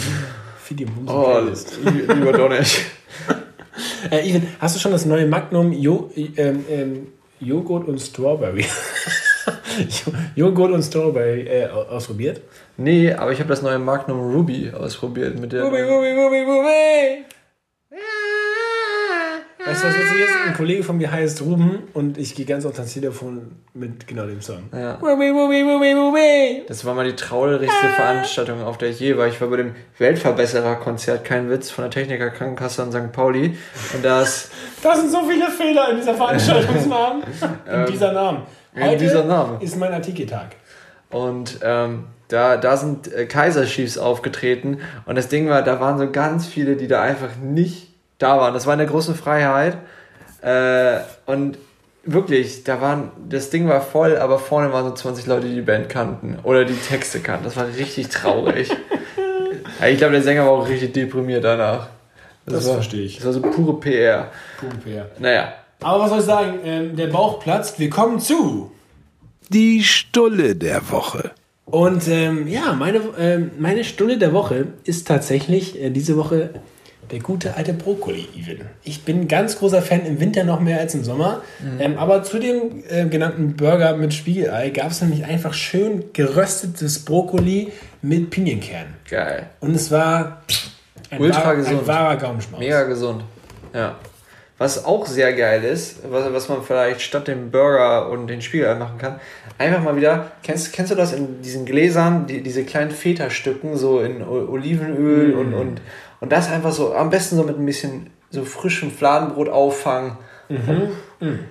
[0.70, 1.42] Video Oh,
[1.84, 2.82] lieber nicht.
[4.12, 7.08] Äh, Ivan, hast du schon das neue Magnum jo ähm, ähm,
[7.40, 8.66] Joghurt und Strawberry?
[9.90, 12.42] Jo- Joghurt und Strawberry äh, au- ausprobiert?
[12.78, 15.64] Nee, aber ich habe das neue Magnum Ruby ausprobiert mit der.
[15.64, 17.26] Ruby, Ruby, Ruby, Ruby!
[19.66, 20.36] Weißt du, was witzig ist?
[20.46, 24.28] Ein Kollege von mir heißt Ruben und ich gehe ganz oft ans Telefon mit genau
[24.28, 24.70] dem Song.
[24.72, 25.00] Ja.
[26.68, 29.28] Das war mal die traurigste Veranstaltung, auf der ich je war.
[29.28, 33.12] Ich war bei dem Weltverbesserer-Konzert, kein Witz, von der Techniker Krankenkasse in St.
[33.12, 33.58] Pauli.
[33.94, 34.52] Und da ist
[34.84, 37.24] Da sind so viele Fehler in dieser Veranstaltungsnamen.
[37.74, 38.44] in dieser Namen.
[38.76, 39.58] Ähm, in dieser Name.
[39.62, 40.58] ist mein Artikeltag.
[41.10, 46.12] Und ähm, da, da sind äh, Kaiserchiefs aufgetreten und das Ding war, da waren so
[46.12, 48.54] ganz viele, die da einfach nicht da waren.
[48.54, 49.78] Das war eine große Freiheit.
[50.42, 51.58] Äh, und
[52.04, 55.62] wirklich, da waren, das Ding war voll, aber vorne waren so 20 Leute, die die
[55.62, 57.46] Band kannten oder die Texte kannten.
[57.46, 58.70] Das war richtig traurig.
[59.80, 61.90] ja, ich glaube, der Sänger war auch richtig deprimiert danach.
[62.46, 63.18] Das war, verstehe ich.
[63.18, 64.32] Das war so pure PR.
[64.60, 65.10] Pure PR.
[65.20, 65.54] Naja.
[65.82, 66.60] Aber was soll ich sagen?
[66.64, 67.80] Ähm, der Bauch platzt.
[67.80, 68.72] Wir kommen zu.
[69.50, 71.32] Die Stulle der Woche.
[71.66, 76.52] Und ähm, ja, meine, ähm, meine Stunde der Woche ist tatsächlich äh, diese Woche
[77.12, 78.62] der gute alte Brokkoli, Even.
[78.84, 81.42] Ich bin ganz großer Fan im Winter noch mehr als im Sommer.
[81.80, 87.06] Ähm, aber zu dem äh, genannten Burger mit Spiegelei gab es nämlich einfach schön geröstetes
[87.06, 88.96] Brokkoli mit Pinienkern.
[89.10, 89.48] Geil.
[89.60, 90.42] Und es war
[91.10, 91.80] ein, Ultra wahrer, gesund.
[91.82, 92.60] ein wahrer Gaumenschmaus.
[92.60, 93.24] Mega gesund.
[93.74, 93.96] Ja.
[94.58, 98.76] Was auch sehr geil ist, was, was man vielleicht statt dem Burger und den Spiegelei
[98.76, 99.20] machen kann,
[99.58, 104.00] einfach mal wieder, kennst, kennst du das in diesen Gläsern, die, diese kleinen Feta-Stücken, so
[104.00, 105.82] in Olivenöl und, und,
[106.26, 110.18] und das einfach so, am besten so mit ein bisschen so frischem Fladenbrot auffangen.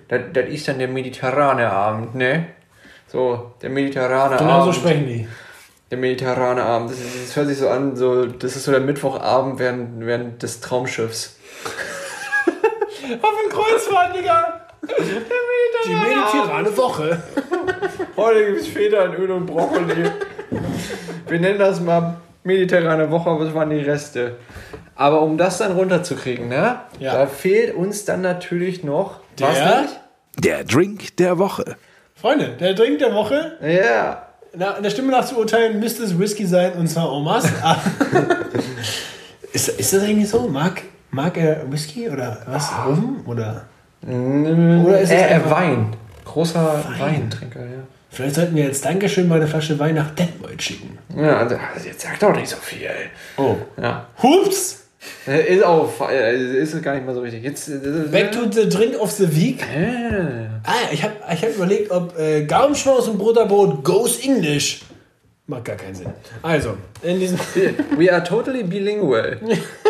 [0.08, 2.46] Das, das ist dann der mediterrane Abend, ne?
[3.06, 4.74] So, der mediterrane Genau so Abend.
[4.74, 5.28] sprechen die.
[5.92, 6.90] Der mediterrane Abend.
[6.90, 10.42] Das, ist, das hört sich so an, so, das ist so der Mittwochabend während, während
[10.42, 11.38] des Traumschiffs.
[13.22, 14.60] Auf dem Kreuzfahrt, Digga!
[15.86, 17.22] Die mediterrane Woche.
[18.16, 20.10] Heute gibt es Feta in Öl und Brokkoli.
[21.28, 24.36] Wir nennen das mal mediterrane Woche, aber es waren die Reste.
[24.94, 26.76] Aber um das dann runterzukriegen, ne?
[27.00, 27.14] Ja.
[27.14, 29.20] Da fehlt uns dann natürlich noch.
[29.38, 29.84] Was Der?
[30.38, 31.76] Der Drink der Woche.
[32.14, 34.26] Freunde, der Drink der Woche, Ja.
[34.56, 37.50] na, der Stimme nach zu urteilen, müsste es Whisky sein und zwar en masse.
[37.62, 37.76] Ah.
[39.52, 40.48] ist, ist das eigentlich so?
[40.48, 42.70] Mag, mag er Whisky oder was?
[42.86, 43.22] Rum?
[43.26, 43.64] Oder?
[44.06, 45.96] Oder ist es äh, Wein.
[46.24, 47.82] Großer Weintrinker, ja.
[48.14, 50.98] Vielleicht sollten wir jetzt Dankeschön mal eine Flasche Wein nach Detmold schicken.
[51.16, 52.88] Ja, also, also jetzt sag doch nicht so viel.
[53.36, 53.56] Oh.
[53.80, 54.06] Ja.
[54.22, 54.80] Hups!
[55.26, 57.42] Äh, Ist auch, äh, ist gar nicht mal so richtig.
[57.44, 57.78] Jetzt, äh,
[58.10, 59.60] Back to the Drink of the Week.
[59.62, 64.80] äh, Ah, ich habe ich hab überlegt, ob äh, Gaumenschmaus und Butterbrot goes English.
[65.46, 66.06] Macht gar keinen Sinn.
[66.40, 67.38] Also, in diesem
[67.98, 69.38] We are totally bilingual.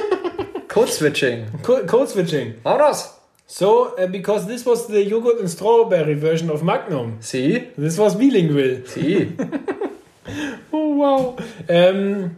[0.69, 1.45] Code switching.
[1.63, 2.55] Co- Code Switching.
[2.65, 3.17] Hau das.
[3.57, 7.19] So, uh, because this was the yogurt and strawberry version of Magnum.
[7.21, 7.69] Sie?
[7.79, 8.85] This was bilingual.
[8.85, 9.33] Sie?
[10.73, 11.37] Oh, wow.
[11.69, 12.35] Ähm,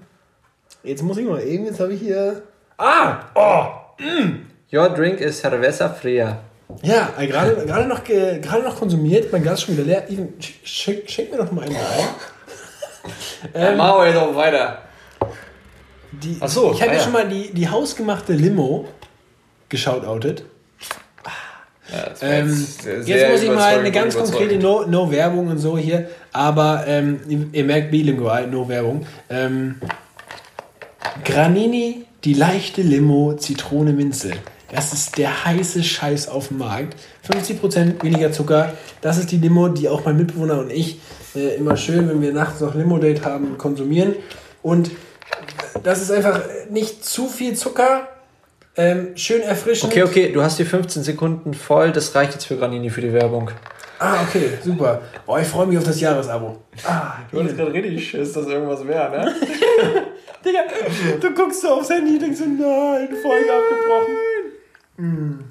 [0.82, 2.42] jetzt muss ich mal eben, jetzt habe ich hier...
[2.76, 3.20] Ah!
[3.34, 3.66] Oh!
[4.70, 6.40] Your drink is cerveza fria.
[6.82, 10.10] Ja, äh, gerade gerade noch, gerade noch konsumiert, mein Glas ist schon wieder leer.
[10.10, 12.08] Even, sch- schick, schick mir doch mal einen rein.
[13.54, 14.82] Ähm, Machen wir jetzt auch weiter.
[16.10, 17.04] Die, Ach so, ich habe ah ja ja.
[17.04, 18.86] schon mal die, die hausgemachte Limo
[19.70, 20.44] geschautoutet.
[22.20, 22.66] Ähm,
[23.04, 27.48] jetzt muss ich mal eine ganz konkrete No, no Werbung und so hier, aber ähm,
[27.52, 29.06] ihr, merkt bilingual, No Werbung.
[29.30, 29.76] Ähm,
[31.24, 34.32] Granini, die leichte Limo, Zitrone, Minze.
[34.72, 36.96] Das ist der heiße Scheiß auf dem Markt.
[37.30, 38.72] 50% weniger Zucker.
[39.00, 40.98] Das ist die Limo, die auch mein Mitbewohner und ich
[41.36, 44.14] äh, immer schön, wenn wir nachts noch Limo-Date haben, konsumieren.
[44.62, 44.90] Und
[45.84, 48.08] das ist einfach nicht zu viel Zucker.
[48.78, 49.92] Ähm, schön erfrischend.
[49.92, 51.92] Okay, okay, du hast die 15 Sekunden voll.
[51.92, 53.50] Das reicht jetzt für Granini für die Werbung.
[53.98, 55.00] Ah, okay, super.
[55.26, 56.58] Oh, ich freue mich auf das Jahresabo.
[56.86, 59.34] Ah, Du hattest gerade richtig Schiss, dass irgendwas wäre, ne?
[60.44, 60.60] Digga,
[61.18, 65.44] du guckst so aufs Handy und denkst so, nein, Folge abgebrochen.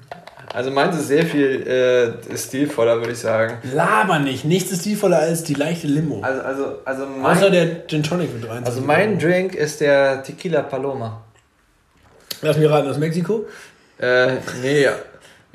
[0.54, 3.58] Also meins ist sehr viel äh, stilvoller, würde ich sagen.
[3.74, 4.44] Laber nicht.
[4.44, 6.20] Nichts ist stilvoller als die leichte Limo.
[6.22, 8.66] Also, also, also, Außer mein, der Gin Tonic mit 23.
[8.66, 11.22] also mein Drink ist der Tequila Paloma.
[12.42, 13.46] Lass mich raten, aus Mexiko?
[13.98, 14.86] Äh, nee,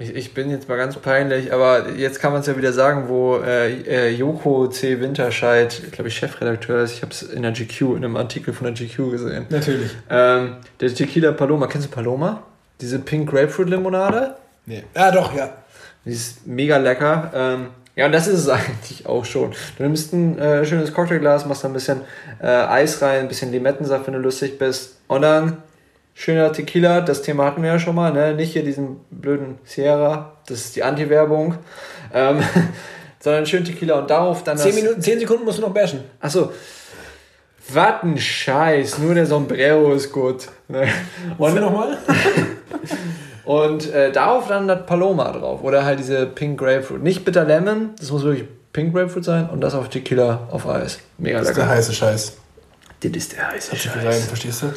[0.01, 3.07] ich, ich bin jetzt mal ganz peinlich, aber jetzt kann man es ja wieder sagen,
[3.07, 4.99] wo äh, äh, Joko C.
[4.99, 6.93] Winterscheid, glaube ich, Chefredakteur ist.
[6.93, 9.45] Ich habe es in der GQ, in einem Artikel von der GQ gesehen.
[9.49, 9.91] Natürlich.
[10.09, 12.43] Ähm, der Tequila Paloma, kennst du Paloma?
[12.79, 14.35] Diese Pink Grapefruit Limonade?
[14.65, 14.83] Nee.
[14.95, 15.53] Ah, doch, ja.
[16.03, 17.31] Die ist mega lecker.
[17.35, 19.51] Ähm, ja, und das ist es eigentlich auch schon.
[19.77, 22.01] Du nimmst ein äh, schönes Cocktailglas, machst da ein bisschen
[22.41, 24.95] äh, Eis rein, ein bisschen Limettensaft, wenn du lustig bist.
[25.07, 25.57] Und dann
[26.13, 28.33] schöner Tequila, das Thema hatten wir ja schon mal, ne?
[28.33, 31.55] Nicht hier diesen blöden Sierra, das ist die Anti-Werbung.
[32.13, 32.41] Ähm,
[33.19, 36.01] sondern schön Tequila und darauf dann Zehn, Minuten, zehn Sekunden musst du noch bashen.
[36.19, 36.51] Achso.
[37.73, 40.47] Was ein Scheiß, nur der Sombrero ist gut.
[40.67, 40.87] Ne?
[41.37, 41.97] Und nochmal?
[43.43, 45.63] Und äh, darauf dann das Paloma drauf.
[45.63, 47.01] Oder halt diese Pink Grapefruit.
[47.01, 49.49] Nicht Bitter Lemon, das muss wirklich Pink Grapefruit sein.
[49.49, 50.99] Und das auf Tequila auf Eis.
[51.17, 51.75] Mega Das ist der lecker.
[51.75, 52.37] heiße Scheiß.
[53.01, 54.25] Das ist der heiße Rein, Scheiß.
[54.25, 54.67] verstehst du?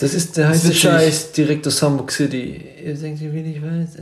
[0.00, 0.72] Das ist der heiße.
[0.72, 2.64] Scheiß direkt aus Hamburg City.
[2.82, 3.98] Ihr denkt, wie ich weiß.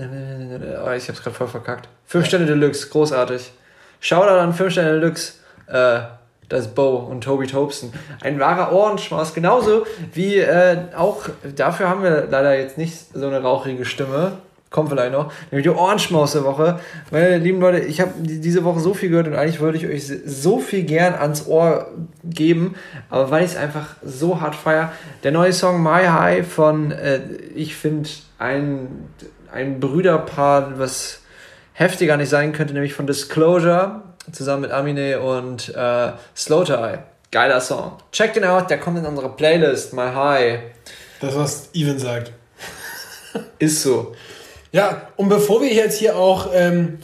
[0.86, 1.88] Oh, ich hab's gerade voll verkackt.
[2.06, 3.50] 5 Sterne Deluxe, großartig.
[4.00, 5.32] Shoutout an 5 Sterne Deluxe.
[5.66, 6.00] Äh,
[6.48, 7.92] das ist Bo und Toby Tobson.
[8.22, 9.34] Ein wahrer Ohrenschmaus.
[9.34, 14.38] Genauso wie äh, auch, dafür haben wir leider jetzt nicht so eine rauchige Stimme.
[14.70, 15.32] Kommt vielleicht noch.
[15.50, 16.78] Nämlich die Ohrenschmaus der Woche.
[17.10, 20.12] Meine lieben Leute, ich habe diese Woche so viel gehört und eigentlich würde ich euch
[20.26, 21.90] so viel gern ans Ohr
[22.22, 22.74] geben,
[23.08, 24.92] aber weil ich es einfach so hart feier.
[25.22, 27.20] Der neue Song My High von, äh,
[27.54, 29.08] ich finde, ein,
[29.50, 31.22] ein Brüderpaar, was
[31.72, 34.02] heftiger nicht sein könnte, nämlich von Disclosure
[34.32, 36.98] zusammen mit Amine und äh, Slow Tie.
[37.30, 37.92] Geiler Song.
[38.12, 40.60] Check den out, der kommt in unsere Playlist, My High.
[41.20, 42.32] Das, was Even sagt.
[43.58, 44.14] Ist so.
[44.72, 46.98] Ja, und bevor wir jetzt hier auch ähm,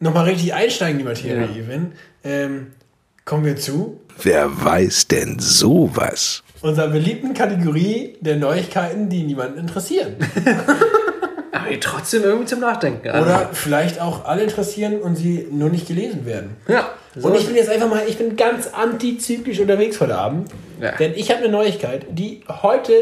[0.00, 1.56] nochmal richtig einsteigen in die Materie, Ja.
[1.56, 1.92] Even,
[2.24, 2.66] ähm,
[3.24, 6.42] kommen wir zu Wer weiß denn sowas?
[6.62, 10.16] unserer beliebten Kategorie der Neuigkeiten, die niemanden interessieren.
[11.52, 13.22] Aber die trotzdem irgendwie zum Nachdenken an.
[13.22, 16.56] Oder vielleicht auch alle interessieren und sie nur nicht gelesen werden.
[16.68, 16.90] Ja.
[17.14, 20.48] So Und ich bin jetzt einfach mal, ich bin ganz antizyklisch unterwegs heute Abend.
[20.80, 20.92] Ja.
[20.92, 22.92] Denn ich habe eine Neuigkeit, die heute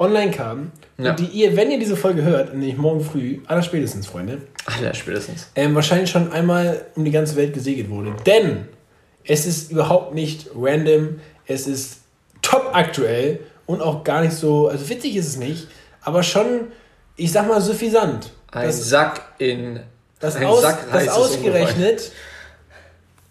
[0.00, 0.72] online kam.
[0.98, 1.10] Ja.
[1.10, 4.92] Und die ihr, wenn ihr diese Folge hört, nämlich morgen früh, aller spätestens, Freunde, Alter,
[4.94, 5.48] spätestens.
[5.54, 8.14] ähm, wahrscheinlich schon einmal um die ganze Welt gesegelt wurde.
[8.26, 8.66] Denn
[9.24, 11.98] es ist überhaupt nicht random, es ist
[12.42, 15.68] top aktuell und auch gar nicht so, also witzig ist es nicht,
[16.02, 16.72] aber schon,
[17.16, 18.32] ich sag mal, suffisant.
[18.50, 19.80] Ein Das, Sack in.
[20.18, 22.10] das, ein aus, Sack das ausgerechnet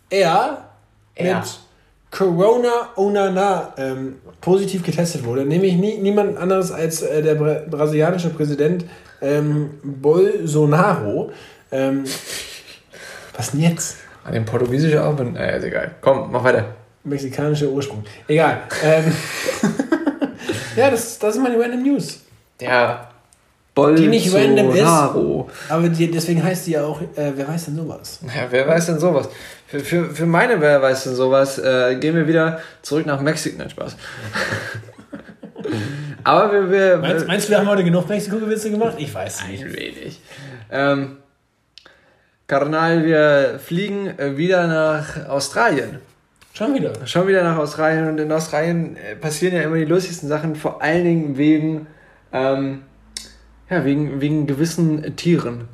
[0.10, 0.69] er,
[1.15, 1.39] Er.
[1.39, 1.60] mit
[2.12, 5.45] Corona Onana ähm, positiv getestet wurde.
[5.45, 8.86] Nämlich nie, niemand anderes als äh, der Bra brasilianische Präsident
[9.22, 11.32] ähm, Bolsonaro.
[11.72, 12.04] Ähm,
[13.36, 13.98] was denn jetzt?
[14.24, 15.36] An dem portugiesischen Abend.
[15.36, 15.91] Naja, ist egal.
[16.02, 16.76] Komm, mach weiter.
[17.04, 18.04] Mexikanischer Ursprung.
[18.28, 18.63] Egal.
[18.84, 19.13] Ähm,
[20.76, 22.22] ja, das, das ist meine Random News.
[23.88, 24.78] Der Die nicht random ist.
[24.78, 25.50] Bolsonaro.
[25.70, 28.20] Aber die, deswegen heißt die ja auch, äh, wer weiß denn sowas?
[28.24, 29.30] Ja, wer weiß denn sowas?
[29.68, 33.58] Für, für, für meine Wer weiß denn sowas, äh, gehen wir wieder zurück nach Mexiko.
[33.60, 33.96] Nein, Spaß.
[36.24, 38.96] Aber wir, wir, Meinst, meinst du, wir haben heute genug Mexiko-Gewitze gemacht?
[38.98, 39.63] Ich weiß nicht.
[39.63, 40.20] Ein wenig.
[40.72, 41.18] Ähm,
[42.48, 46.00] Kardinal, wir fliegen äh, wieder nach Australien.
[46.54, 46.94] Schon wieder.
[47.06, 50.82] Schon wieder nach Australien und in Australien äh, passieren ja immer die lustigsten Sachen, vor
[50.82, 51.88] allen Dingen wegen,
[52.34, 52.82] ähm,
[53.69, 55.67] ja, wegen, wegen gewissen Tieren.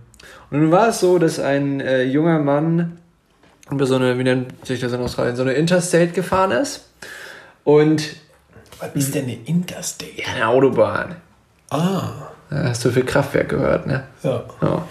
[0.51, 2.99] Und nun war es so, dass ein äh, junger Mann
[3.71, 6.87] über so eine, wie nennt sich das in Australien, so eine Interstate gefahren ist
[7.63, 8.15] und
[8.79, 10.11] Was ist denn eine Interstate?
[10.21, 11.15] ja, eine Autobahn.
[11.69, 12.11] Ah.
[12.49, 14.03] Da hast du viel Kraftwerk gehört, ne?
[14.21, 14.43] Ja.
[14.61, 14.87] Ja.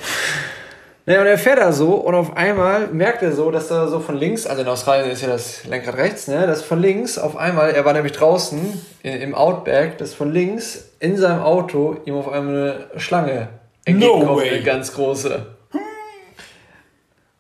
[1.07, 4.01] Naja, und er fährt da so und auf einmal merkt er so, dass da so
[4.01, 7.37] von links, also in Australien ist ja das Lenkrad rechts, ne, dass von links auf
[7.37, 12.15] einmal, er war nämlich draußen in, im Outback, dass von links in seinem Auto ihm
[12.15, 13.49] auf einmal eine Schlange
[13.85, 14.49] entgegenkommt, No way.
[14.51, 15.45] eine ganz große.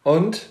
[0.03, 0.47] Und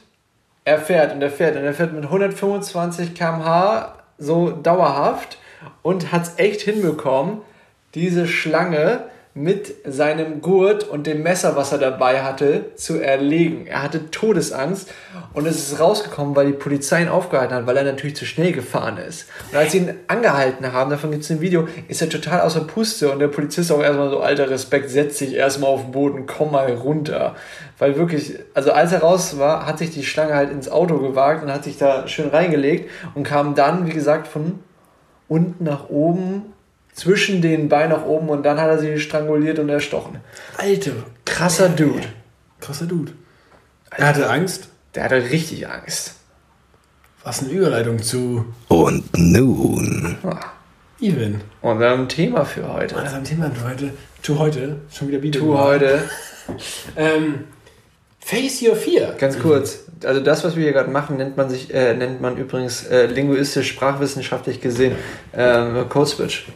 [0.66, 5.38] er fährt und er fährt und er fährt mit 125 km/h so dauerhaft
[5.84, 7.42] und hat es echt hinbekommen,
[7.94, 9.04] diese Schlange
[9.36, 13.66] mit seinem Gurt und dem Messer, was er dabei hatte, zu erlegen.
[13.66, 14.92] Er hatte Todesangst
[15.34, 18.52] und es ist rausgekommen, weil die Polizei ihn aufgehalten hat, weil er natürlich zu schnell
[18.52, 19.28] gefahren ist.
[19.52, 22.62] Und als sie ihn angehalten haben, davon gibt es ein Video, ist er total außer
[22.62, 26.28] Puste und der Polizist auch erstmal so, alter Respekt, setz dich erstmal auf den Boden,
[26.28, 27.36] komm mal runter.
[27.80, 31.44] Weil wirklich, also als er raus war, hat sich die Schlange halt ins Auto gewagt
[31.44, 34.60] und hat sich da schön reingelegt und kam dann, wie gesagt, von
[35.28, 36.53] unten nach oben,
[36.94, 40.20] zwischen den Beinen nach oben und dann hat er sie stranguliert und erstochen.
[40.58, 40.92] Alter.
[41.26, 42.08] Krasser Dude.
[42.60, 43.12] Krasser Dude.
[43.92, 44.70] Er hatte Angst.
[44.96, 46.16] Der hatte richtig Angst.
[47.24, 50.18] Was eine Überleitung zu Und nun,
[51.00, 51.42] Even.
[51.62, 52.96] Unserem Thema für heute.
[52.96, 53.94] Also am Thema für heute.
[54.22, 54.78] To heute.
[54.92, 55.40] Schon wieder Bibel.
[55.40, 56.04] Tu heute.
[56.98, 57.46] Ähm,
[58.20, 59.14] Face Your Fear.
[59.14, 59.86] Ganz kurz.
[60.04, 63.06] Also das, was wir hier gerade machen, nennt man sich, äh, nennt man übrigens äh,
[63.06, 64.98] linguistisch, sprachwissenschaftlich gesehen
[65.34, 66.48] ähm, Code Switch.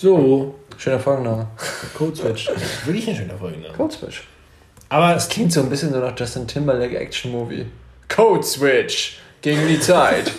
[0.00, 0.54] So.
[0.78, 1.46] Schöner Folgenname.
[1.98, 2.48] Code Switch.
[2.86, 3.74] Wirklich ein schöner Folgenname.
[3.74, 4.22] Code Switch.
[4.88, 7.66] Aber Das klingt so ein bisschen so nach Justin Timberlake Action Movie.
[8.08, 9.18] Code Switch.
[9.42, 10.32] Gegen die Zeit.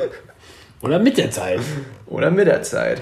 [0.82, 1.60] Oder mit der Zeit.
[2.06, 3.00] Oder mit der Zeit.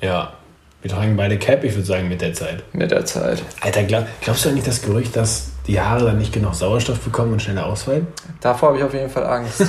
[0.00, 0.34] Ja.
[0.80, 2.62] Wir tragen beide Cap, ich würde sagen mit der Zeit.
[2.72, 3.42] Mit der Zeit.
[3.62, 7.32] Alter, glaub, glaubst du eigentlich das Gerücht, dass die Haare dann nicht genug Sauerstoff bekommen
[7.32, 8.06] und schneller ausfallen?
[8.40, 9.60] Davor habe ich auf jeden Fall Angst.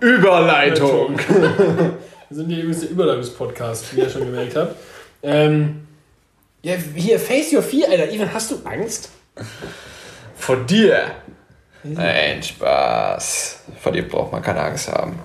[0.00, 1.18] Überleitung.
[2.30, 4.76] Wir sind hier übrigens der Überleitungspodcast, wie ihr schon gemerkt habt.
[5.20, 5.88] Ähm,
[6.62, 8.08] ja, hier, Face Your Fear, Alter.
[8.08, 9.10] Ivan, hast du Angst?
[10.36, 11.10] Vor dir.
[11.82, 13.64] Nein, Spaß.
[13.80, 15.18] Vor dir braucht man keine Angst haben.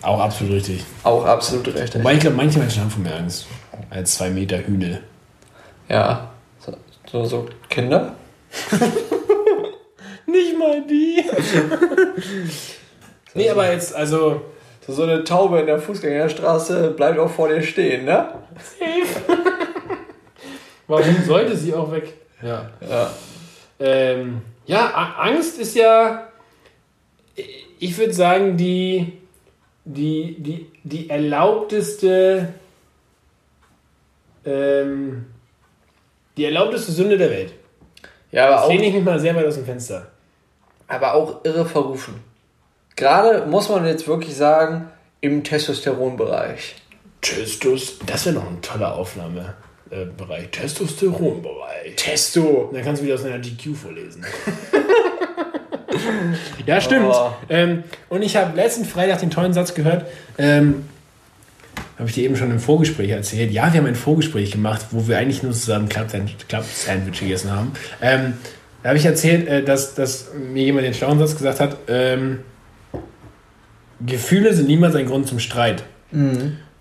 [0.00, 0.84] Auch absolut richtig.
[1.02, 1.96] Auch absolut recht.
[1.96, 3.46] Wobei ich glaube, manche Menschen haben von mir Angst.
[3.90, 5.02] Als zwei Meter Hühne.
[5.88, 6.34] Ja.
[6.60, 6.76] So,
[7.10, 8.14] so, so Kinder?
[10.26, 11.24] Nicht mal die.
[13.34, 14.53] nee, aber jetzt, also.
[14.86, 18.28] So, so eine Taube in der Fußgängerstraße bleibt auch vor dir stehen, ne?
[20.86, 22.12] Warum sollte sie auch weg?
[22.42, 22.70] Ja.
[22.86, 23.10] Ja.
[23.80, 26.28] Ähm, ja, Angst ist ja,
[27.78, 29.18] ich würde sagen, die,
[29.84, 32.48] die, die, die erlaubteste,
[34.44, 35.26] ähm,
[36.36, 37.54] die erlaubteste Sünde der Welt.
[38.30, 40.08] Ja, aber Das auch, lehne ich mich mal sehr weit aus dem Fenster.
[40.88, 42.22] aber auch irre verrufen.
[42.96, 44.88] Gerade muss man jetzt wirklich sagen,
[45.20, 46.76] im Testosteronbereich.
[47.20, 50.50] Testos, das wäre noch ein toller Aufnahmebereich.
[50.50, 51.96] Testosteronbereich.
[51.96, 52.70] Testo.
[52.72, 54.24] Dann kannst du wieder aus einer GQ vorlesen.
[56.66, 57.06] ja, stimmt.
[57.08, 57.30] Oh.
[57.48, 60.04] Ähm, und ich habe letzten Freitag den tollen Satz gehört.
[60.36, 60.84] Ähm,
[61.98, 63.50] habe ich dir eben schon im Vorgespräch erzählt.
[63.50, 67.50] Ja, wir haben ein Vorgespräch gemacht, wo wir eigentlich nur zusammen Club-Sandwich Club Sandwich gegessen
[67.50, 67.72] haben.
[68.02, 68.34] Ähm,
[68.82, 72.40] da habe ich erzählt, äh, dass, dass mir jemand den schlauen Satz gesagt hat, ähm,
[74.04, 75.84] Gefühle sind niemals ein Grund zum Streit.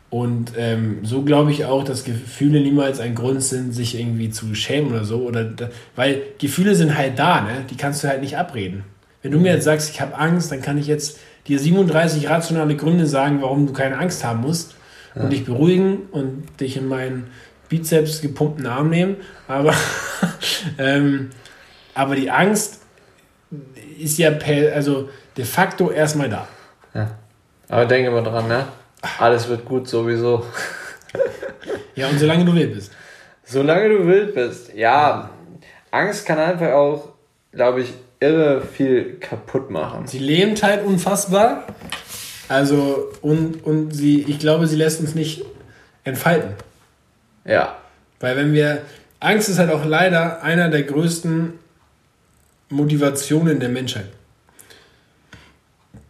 [0.09, 4.53] Und ähm, so glaube ich auch, dass Gefühle niemals ein Grund sind, sich irgendwie zu
[4.53, 5.22] schämen oder so.
[5.22, 5.49] Oder
[5.95, 7.66] weil Gefühle sind halt da, ne?
[7.70, 8.84] Die kannst du halt nicht abreden.
[9.24, 12.76] Wenn du mir jetzt sagst, ich habe Angst, dann kann ich jetzt dir 37 rationale
[12.76, 14.76] Gründe sagen, warum du keine Angst haben musst
[15.16, 17.28] und dich beruhigen und dich in meinen
[17.70, 19.16] Bizeps gepumpten Arm nehmen.
[19.47, 19.74] Aber,
[20.78, 21.32] ähm,
[21.95, 22.82] aber die Angst
[23.99, 26.47] ist ja per, also de facto erstmal da.
[27.69, 28.67] Aber denke mal dran, ne?
[29.19, 30.45] Alles wird gut sowieso.
[31.95, 32.91] Ja, und solange du wild bist.
[33.45, 34.73] Solange du wild bist.
[34.73, 35.29] Ja,
[35.91, 37.09] Angst kann einfach auch,
[37.51, 40.07] glaube ich, irre viel kaputt machen.
[40.07, 41.67] Sie lähmt halt unfassbar.
[42.49, 45.45] Also, und, und sie, ich glaube, sie lässt uns nicht
[46.03, 46.55] entfalten.
[47.45, 47.77] Ja.
[48.19, 48.81] Weil wenn wir,
[49.19, 51.59] Angst ist halt auch leider einer der größten
[52.69, 54.07] Motivationen der Menschheit.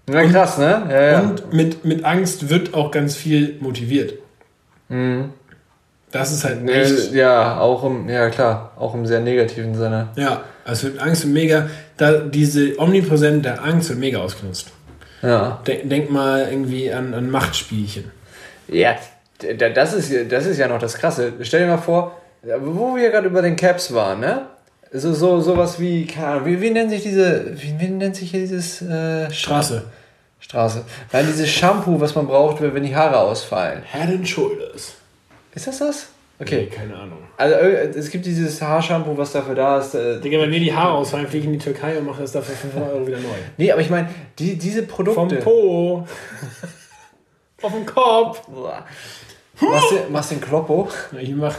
[0.08, 0.84] Na krass, ne?
[0.90, 1.20] Ja, ja.
[1.22, 4.16] Und mit, mit Angst wird auch ganz viel motiviert.
[6.12, 10.10] Das ist halt Äh, ja, auch im, ja klar, auch im sehr negativen Sinne.
[10.16, 14.68] ja, also mit Angst wird mega, da diese Omnipräsenz der Angst wird mega ausgenutzt.
[15.22, 15.62] Ja.
[15.66, 18.12] Denk, denk mal irgendwie an, an Machtspielchen.
[18.68, 18.96] Ja,
[19.74, 21.34] das ist, das ist ja noch das Krasse.
[21.42, 22.18] Stell dir mal vor,
[22.60, 24.44] wo wir gerade über den Caps waren, ne?
[24.96, 28.30] So, so, sowas wie, keine Ahnung, wie, wie nennt sich diese, wie, wie nennt sich
[28.30, 29.84] hier dieses äh, Straße.
[30.40, 30.86] Straße?
[31.12, 33.82] Nein, dieses Shampoo, was man braucht, wenn die Haare ausfallen.
[33.92, 34.94] Head and Shoulders.
[35.56, 36.08] Ist das das?
[36.40, 36.68] Okay.
[36.70, 37.20] Nee, keine Ahnung.
[37.38, 39.96] Also äh, es gibt dieses Haarshampoo, was dafür da ist.
[39.96, 42.32] Äh, Digga, wenn mir die Haare ausfallen, fliege ich in die Türkei und mache das
[42.32, 43.30] dafür 500 Euro wieder neu.
[43.58, 45.38] nee, aber ich meine, die, diese Vom Produkte.
[45.38, 46.08] Po.
[47.62, 48.42] Auf dem Kopf.
[48.48, 48.86] Boah.
[49.70, 50.90] Machst du, machst den Kloppo.
[51.20, 51.56] Ich mach,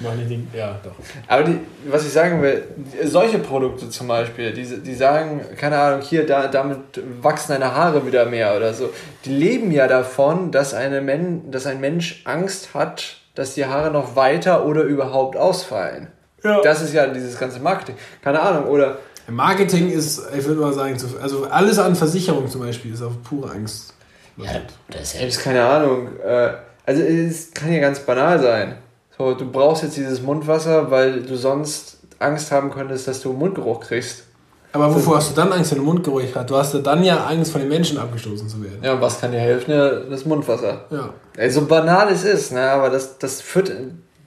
[0.00, 0.48] mach nicht den.
[0.54, 0.92] Ja, doch.
[1.28, 2.64] Aber die, was ich sagen will,
[3.04, 6.78] solche Produkte zum Beispiel, die, die sagen, keine Ahnung, hier, da, damit
[7.20, 8.90] wachsen deine Haare wieder mehr oder so.
[9.24, 13.90] Die leben ja davon, dass, eine Men, dass ein Mensch Angst hat, dass die Haare
[13.90, 16.08] noch weiter oder überhaupt ausfallen.
[16.42, 16.60] Ja.
[16.62, 17.96] Das ist ja dieses ganze Marketing.
[18.22, 18.98] Keine Ahnung, oder
[19.28, 23.50] Marketing ist, ich würde mal sagen, also alles an Versicherung zum Beispiel ist auf pure
[23.50, 23.94] Angst.
[24.38, 26.08] Oder selbst, keine Ahnung.
[26.24, 26.52] Äh,
[26.86, 28.76] also es kann ja ganz banal sein.
[29.16, 33.80] So, du brauchst jetzt dieses Mundwasser, weil du sonst Angst haben könntest, dass du Mundgeruch
[33.80, 34.24] kriegst.
[34.72, 36.48] Aber wovor hast du dann Angst, wenn du Mundgeruch hast?
[36.48, 38.78] Du hast ja dann ja Angst, von den Menschen abgestoßen zu werden.
[38.82, 39.70] Ja, und was kann dir helfen?
[39.70, 40.86] Ja, das Mundwasser.
[40.90, 41.10] Ja.
[41.36, 42.70] Ey, so banal es ist, ne?
[42.70, 43.76] aber das, das füttert,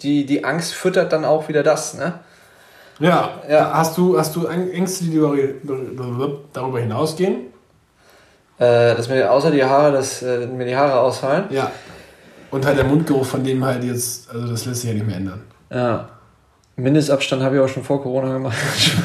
[0.03, 1.95] die, die Angst füttert dann auch wieder das.
[1.95, 2.19] Ne?
[2.99, 3.41] Ja.
[3.49, 3.71] Ja.
[3.73, 7.47] Hast, du, hast du Ängste, die darüber, darüber hinausgehen?
[8.57, 11.45] Äh, dass mir außer die Haare, dass äh, mir die Haare ausfallen.
[11.49, 11.71] Ja.
[12.51, 15.17] Und halt der Mundgeruch, von dem halt jetzt, also das lässt sich ja nicht mehr
[15.17, 15.41] ändern.
[15.69, 16.09] Ja.
[16.77, 18.57] Mindestabstand habe ich auch schon vor Corona gemacht.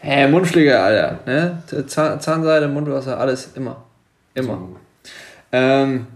[0.00, 1.18] Hä, Mundpflege, Alter.
[1.26, 1.62] Ne?
[1.86, 3.82] Zahn, Zahnseide, Mundwasser, alles immer.
[4.34, 4.58] Immer.
[5.52, 6.06] Ähm,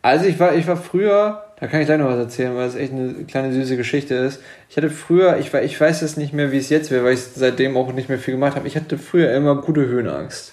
[0.00, 2.74] also ich war, ich war früher, da kann ich gleich noch was erzählen, weil es
[2.74, 4.40] echt eine kleine süße Geschichte ist.
[4.68, 7.20] Ich hatte früher, ich, ich weiß jetzt nicht mehr, wie es jetzt wäre, weil ich
[7.20, 8.68] seitdem auch nicht mehr viel gemacht habe.
[8.68, 10.52] Ich hatte früher immer gute Höhenangst.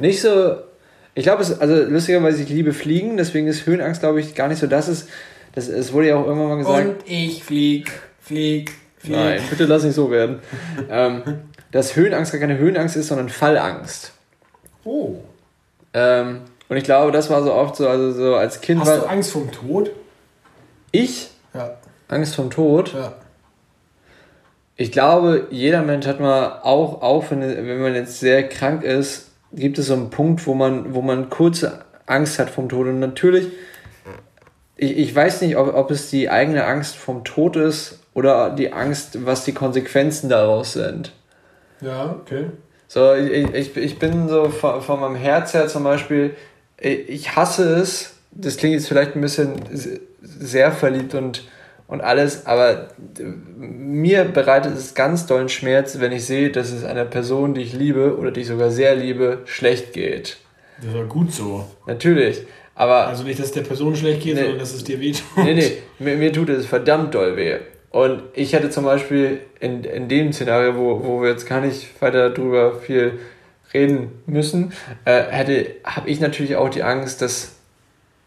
[0.00, 0.56] Nicht so,
[1.16, 4.58] ich glaube, es, also lustigerweise, ich liebe Fliegen, deswegen ist Höhenangst, glaube ich, gar nicht
[4.58, 5.08] so das ist.
[5.54, 6.86] Das, es wurde ja auch irgendwann mal gesagt.
[6.86, 7.90] Und ich flieg,
[8.20, 9.16] flieg, flieg.
[9.16, 10.40] Nein, bitte lass nicht so werden.
[10.90, 11.22] ähm,
[11.72, 14.12] dass Höhenangst gar keine Höhenangst ist, sondern Fallangst.
[14.84, 15.16] Oh.
[15.94, 19.02] Ähm, und ich glaube, das war so oft so, also so als Kind Hast du
[19.02, 19.90] war Angst vom Tod?
[20.92, 21.76] Ich Ja.
[22.08, 22.92] Angst vom Tod.
[22.94, 23.12] Ja.
[24.76, 29.30] Ich glaube, jeder Mensch hat mal auch, auch wenn, wenn man jetzt sehr krank ist,
[29.52, 32.86] gibt es so einen Punkt, wo man, wo man kurze Angst hat vom Tod.
[32.86, 33.48] Und natürlich,
[34.76, 38.72] ich, ich weiß nicht, ob, ob es die eigene Angst vom Tod ist oder die
[38.72, 41.12] Angst, was die Konsequenzen daraus sind.
[41.80, 42.46] Ja, okay.
[42.88, 46.36] So, ich, ich, ich bin so von, von meinem Herz her zum Beispiel,
[46.78, 49.54] ich hasse es, das klingt jetzt vielleicht ein bisschen
[50.26, 51.44] sehr verliebt und
[51.88, 52.88] und alles, aber
[53.56, 57.74] mir bereitet es ganz dollen Schmerz, wenn ich sehe, dass es einer Person, die ich
[57.74, 60.38] liebe oder die ich sogar sehr liebe, schlecht geht.
[60.84, 61.64] Das war gut so.
[61.86, 62.42] Natürlich,
[62.74, 64.40] aber Also nicht, dass es der Person schlecht geht, Nee.
[64.40, 65.22] sondern dass es dir wehtut.
[65.36, 67.58] nee, nee, mir, mir tut es verdammt doll weh.
[67.90, 72.02] Und ich hätte zum Beispiel in, in dem Szenario, wo, wo wir jetzt gar nicht
[72.02, 73.12] weiter darüber viel
[73.72, 74.72] reden müssen,
[75.04, 77.55] äh, hätte, habe ich natürlich auch die Angst, dass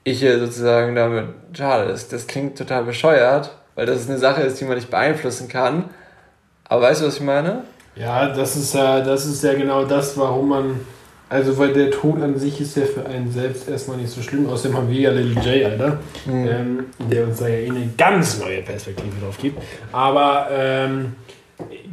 [0.04, 4.60] ich hier sozusagen damit, schade, das, das klingt total bescheuert, weil das eine Sache ist,
[4.60, 5.86] die man nicht beeinflussen kann.
[6.66, 7.64] Aber weißt du, was ich meine?
[7.96, 10.80] Ja, das ist ja, das ist ja genau das, warum man.
[11.28, 14.50] Also, weil der Tod an sich ist ja für einen selbst erstmal nicht so schlimm.
[14.50, 18.40] Außerdem haben wir ja Little J, Alter, ähm, der uns da ja eh eine ganz
[18.40, 19.62] neue Perspektive drauf gibt.
[19.92, 21.16] Aber ähm,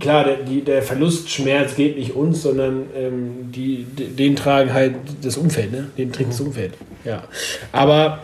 [0.00, 5.36] klar, der, die, der Verlustschmerz geht nicht uns, sondern ähm, die, den tragen halt das
[5.36, 5.88] Umfeld, ne?
[5.96, 6.74] Den trägt das Umfeld.
[7.04, 7.24] Ja.
[7.72, 8.20] Aber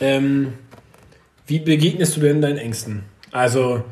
[0.00, 0.54] ähm,
[1.46, 3.04] wie begegnest du denn deinen Ängsten?
[3.30, 3.84] Also,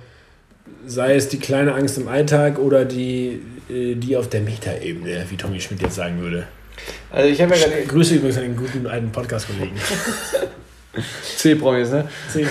[0.87, 5.37] sei es die kleine Angst im Alltag oder die, äh, die auf der Metaebene, wie
[5.37, 6.47] Tommy Schmidt jetzt sagen würde.
[7.11, 9.77] Also ich habe ja gerade Grüße übrigens an den guten alten Podcast-Kollegen.
[11.37, 12.09] C-Promis, ne?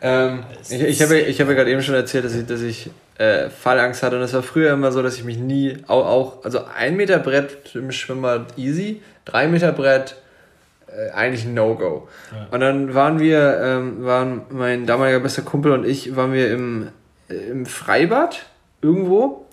[0.00, 2.90] Ähm, ich ich habe ja- ich habe gerade eben schon erzählt, dass ich, dass ich
[3.18, 6.44] äh, Fallangst hatte und es war früher immer so, dass ich mich nie auch, auch
[6.44, 10.14] also ein Meter Brett im Schwimmbad easy, drei Meter Brett
[10.86, 12.06] äh, eigentlich ein No-Go.
[12.30, 12.46] Ja.
[12.52, 16.88] Und dann waren wir, ähm, waren mein damaliger bester Kumpel und ich, waren wir im,
[17.28, 18.46] äh, im Freibad
[18.82, 19.44] irgendwo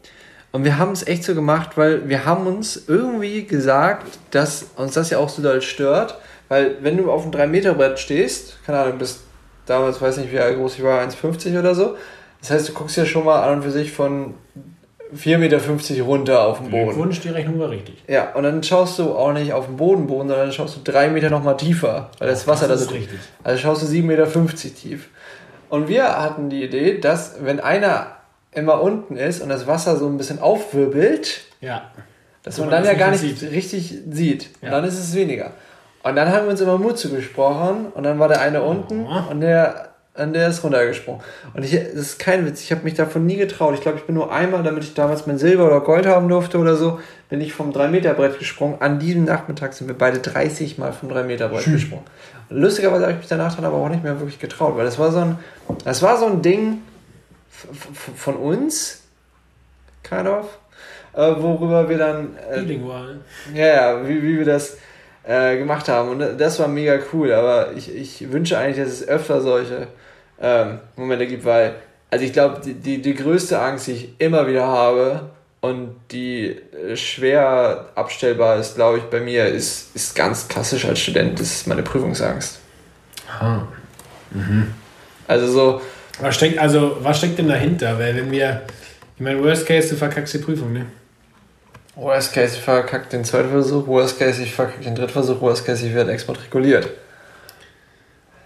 [0.51, 4.93] und wir haben es echt so gemacht, weil wir haben uns irgendwie gesagt, dass uns
[4.93, 6.19] das ja auch so doll stört,
[6.49, 9.21] weil wenn du auf einem 3-Meter-Brett stehst, keine Ahnung, bist
[9.65, 11.95] damals, weiß nicht, wie groß ich war, 1,50 oder so,
[12.41, 14.33] das heißt, du guckst ja schon mal an und für sich von
[15.15, 15.59] 4,50 Meter
[16.03, 16.85] runter auf den Boden.
[16.85, 18.03] Glückwunsch, die Rechnung war richtig.
[18.07, 20.81] Ja, und dann schaust du auch nicht auf den Boden, Boden, sondern dann schaust du
[20.83, 23.19] drei Meter nochmal tiefer, weil das Wasser das da ist so richtig.
[23.43, 25.09] Also schaust du 7,50 Meter tief.
[25.69, 28.07] Und wir hatten die Idee, dass wenn einer
[28.51, 31.91] immer unten ist und das Wasser so ein bisschen aufwirbelt, Ja.
[32.43, 33.51] dass man man dann das ja gar nicht sieht.
[33.51, 34.49] richtig sieht.
[34.61, 34.71] Und Ja.
[34.71, 35.51] dann ist es weniger.
[36.05, 39.31] Und dann haben wir uns immer Mut zugesprochen und dann war der eine unten Oh.
[39.31, 41.19] und der, und der ist runtergesprungen.
[41.55, 43.73] Und ich, das ist kein Witz, ich habe mich davon nie getraut.
[43.73, 46.59] Ich glaube, ich bin nur einmal, damit ich damals mein Silber oder Gold haben durfte
[46.59, 46.99] oder so,
[47.29, 48.75] bin ich vom 3-Meter-Brett gesprungen.
[48.81, 52.05] An diesem Nachmittag sind wir beide 30 Mal vom 3-Meter-Brett gesprungen.
[52.51, 54.99] Und lustigerweise habe ich mich danach dann aber auch nicht mehr wirklich getraut, weil das
[54.99, 55.39] war so ein,
[55.85, 56.83] das war so ein Ding
[58.15, 59.01] von uns,
[60.03, 60.59] kind of,
[61.13, 63.21] äh, worüber wir dann äh, Bilingual.
[63.55, 64.77] ja, ja, wie, wie wir das
[65.27, 66.09] äh, gemacht haben.
[66.09, 69.87] Und das war mega cool, aber ich, ich wünsche eigentlich, dass es öfter solche
[70.41, 71.75] ähm, Momente gibt, weil,
[72.11, 75.29] also ich glaube, die, die, die größte Angst, die ich immer wieder habe
[75.61, 80.99] und die äh, schwer abstellbar ist, glaube ich, bei mir, ist, ist ganz klassisch als
[80.99, 82.59] Student, das ist meine Prüfungsangst.
[83.39, 83.61] Ah.
[85.27, 85.81] Also so,
[86.19, 87.99] Was steckt, also, was steckt denn dahinter?
[87.99, 88.61] Weil wenn wir,
[89.15, 90.85] ich meine, Worst Case, du verkackst die Prüfung, ne?
[91.95, 95.65] Worst Case, ich verkacke den zweiten Versuch, Worst Case, ich verkacke den dritten Versuch, Worst
[95.65, 96.89] Case, ich werde exmatrikuliert.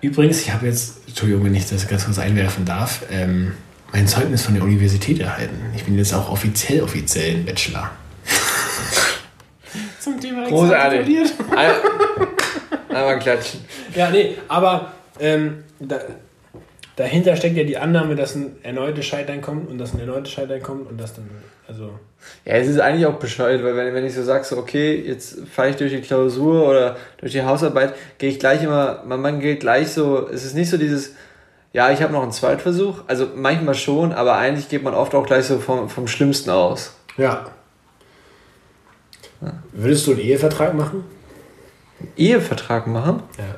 [0.01, 3.53] Übrigens, ich habe jetzt, Entschuldigung, wenn ich das ganz kurz einwerfen darf, ähm,
[3.91, 5.59] mein Zeugnis von der Universität erhalten.
[5.75, 7.89] Ich bin jetzt auch offiziell, offiziell ein Bachelor.
[9.99, 11.07] Zum Thema Großartig.
[11.55, 11.71] Ein-
[12.95, 13.61] Einmal klatschen.
[13.95, 15.99] Ja, nee, aber ähm, da,
[16.95, 20.61] dahinter steckt ja die Annahme, dass ein erneutes Scheitern kommt und dass ein erneutes Scheitern
[20.61, 21.29] kommt und dass dann,
[21.69, 21.91] also,
[22.45, 25.37] Ja, es ist eigentlich auch bescheuert, weil wenn, wenn ich so sag, so, okay, jetzt
[25.53, 29.39] fahre ich durch die Klausur oder durch die Hausarbeit, gehe ich gleich immer, man, man
[29.39, 31.13] geht gleich so, es ist nicht so dieses,
[31.71, 35.25] ja, ich habe noch einen Zweitversuch, also manchmal schon, aber eigentlich geht man oft auch
[35.25, 36.93] gleich so vom, vom Schlimmsten aus.
[37.17, 37.45] ja.
[39.71, 41.05] Würdest du einen Ehevertrag machen?
[42.17, 43.55] Ehevertrag machen, Ja.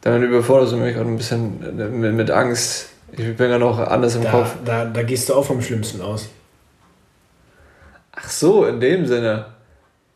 [0.00, 2.90] damit überforderst du mich auch ein bisschen mit, mit Angst.
[3.16, 4.54] Ich bin ja noch anders im Da, Kopf.
[4.64, 6.28] da, da gehst du auch vom Schlimmsten aus.
[8.12, 9.46] Ach so, in dem Sinne.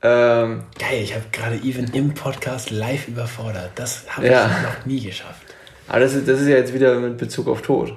[0.03, 3.71] Ähm, Geil, ich habe gerade Even im Podcast live überfordert.
[3.75, 4.47] Das habe Ja.
[4.47, 5.43] ich noch nie geschafft.
[5.89, 7.97] aber das ist, das ist ja jetzt wieder mit Bezug auf Tod.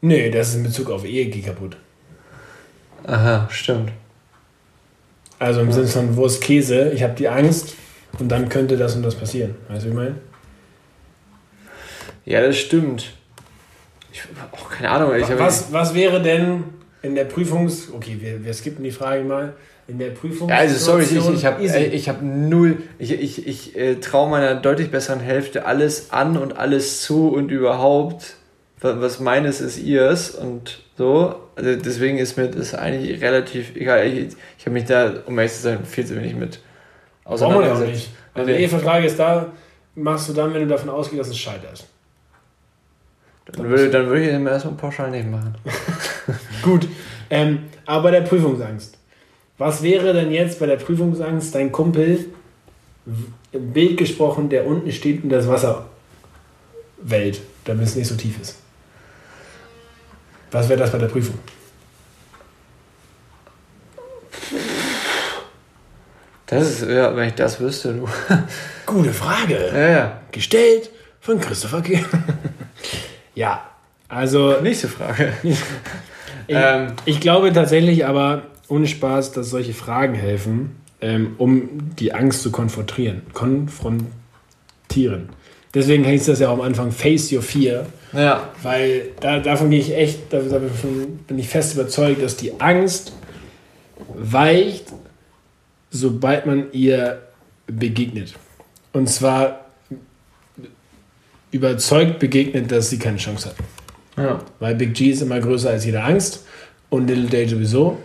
[0.00, 1.76] Nee, das ist in Bezug auf Ehe geht kaputt.
[3.06, 3.92] Aha, stimmt.
[5.38, 7.74] Also im Sinne von Wurst Käse, ich habe die Angst
[8.18, 9.54] und dann könnte das und das passieren.
[9.68, 10.14] Weißt du, wie ich meine?
[12.24, 13.12] Ja, das stimmt.
[14.14, 15.10] Ich auch keine Ahnung.
[15.38, 16.62] Was, was wäre denn
[17.02, 17.88] in der Prüfungs...
[17.92, 19.54] Okay, wir, wir skippen die Frage mal.
[19.88, 20.50] In der Prüfungs...
[20.50, 24.54] Ja, also sorry, ich, ich habe ich hab null, ich, ich, ich äh, traue meiner
[24.54, 28.36] deutlich besseren Hälfte alles an und alles zu und überhaupt,
[28.80, 31.34] wa- was meines ist ihrs und so.
[31.56, 34.06] Also deswegen ist mir das eigentlich relativ egal.
[34.06, 36.60] Ich, ich habe mich da, um ehrlich zu sein, viel zu wenig mit
[37.24, 37.90] Brauchen wir auch auseinandergesetzt.
[37.90, 38.10] nicht.
[38.32, 39.52] Also der Ehevertrag ist da,
[39.96, 41.88] machst du dann, wenn du davon ausgehst, dass es scheiterst?
[43.46, 45.54] Dann würde, dann würde ich den erstmal pauschal nicht machen.
[46.62, 46.88] Gut.
[47.30, 48.96] Ähm, aber bei der Prüfungsangst.
[49.58, 52.26] Was wäre denn jetzt bei der Prüfungsangst dein Kumpel,
[53.52, 55.86] im Bild gesprochen, der unten steht und das Wasser
[56.98, 58.56] wellt, damit es nicht so tief ist?
[60.50, 61.38] Was wäre das bei der Prüfung?
[66.46, 68.08] Das ist, ja, wenn ich das wüsste, du.
[68.86, 69.70] Gute Frage.
[69.72, 70.20] Ja, ja.
[70.30, 70.90] Gestellt
[71.20, 72.04] von Christopher K.
[73.34, 73.62] ja,
[74.08, 75.32] also Nächste Frage.
[75.42, 75.58] ich,
[76.48, 76.92] Ähm.
[77.04, 82.50] ich glaube tatsächlich aber, ohne Spaß, dass solche Fragen helfen, ähm, um die Angst zu
[82.50, 83.22] konfrontieren.
[83.32, 85.28] Konfrontieren.
[85.74, 88.48] Deswegen hieß das ja auch am Anfang Face Your Fear, Ja.
[88.62, 93.12] weil da, davon gehe ich echt, davon bin ich fest überzeugt, dass die Angst
[94.14, 94.92] weicht,
[95.90, 97.22] sobald man ihr
[97.66, 98.34] begegnet.
[98.92, 99.63] Und zwar
[101.54, 103.56] überzeugt begegnet, dass sie keine Chance hat.
[104.16, 104.40] Ja.
[104.60, 106.44] Weil Big G ist immer größer als jede Angst
[106.90, 107.98] und Little Day sowieso.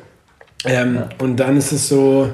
[0.66, 2.30] Ähm, Und dann ist es so,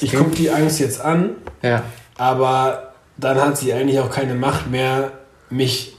[0.00, 1.30] ich gucke die Angst jetzt an,
[1.62, 1.82] Ja.
[2.16, 5.12] aber dann hat sie eigentlich auch keine Macht mehr,
[5.50, 5.96] mich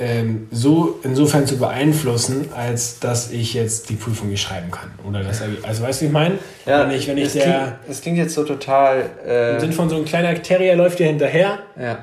[0.00, 4.90] ähm, so insofern zu beeinflussen, als dass ich jetzt die Prüfung nicht schreiben kann.
[5.08, 6.34] Oder das, also weißt du, wie ich meine?
[6.64, 9.04] wenn ich, wenn ich es, der klingt, es klingt jetzt so total.
[9.24, 11.98] im Äh, Sinn von so ein kleiner Terrier läuft dir hinterher ja.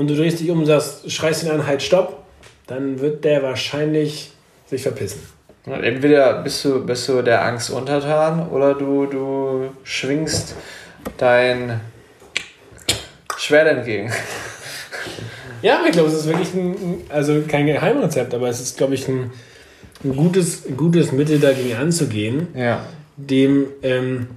[0.00, 2.24] Und du drehst dich um und sagst, schreist ihn an, halt stopp,
[2.66, 4.32] dann wird der wahrscheinlich
[4.66, 5.20] sich verpissen.
[5.66, 10.54] Entweder bist du, bist du der Angst untertan oder du, du schwingst
[11.18, 11.80] dein
[13.36, 14.10] Schwert entgegen.
[15.62, 19.06] Ja, ich glaube, es ist wirklich ein, also kein Geheimrezept, aber es ist, glaube ich,
[19.08, 19.30] ein,
[20.02, 22.86] ein, gutes, ein gutes Mittel dagegen anzugehen, Ja.
[23.18, 24.28] dem ähm,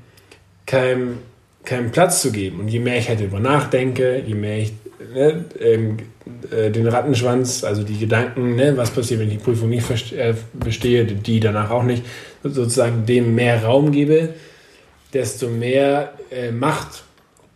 [0.66, 1.20] keinem,
[1.64, 2.60] keinen Platz zu geben.
[2.60, 4.74] Und je mehr ich halt darüber nachdenke, je mehr ich
[5.14, 5.98] ne, ähm,
[6.52, 10.34] äh, den Rattenschwanz, also die Gedanken, ne, was passiert, wenn ich die Prüfung nicht äh,
[10.54, 12.04] bestehe, die danach auch nicht,
[12.44, 14.30] sozusagen dem mehr Raum gebe,
[15.14, 17.04] desto mehr äh, Macht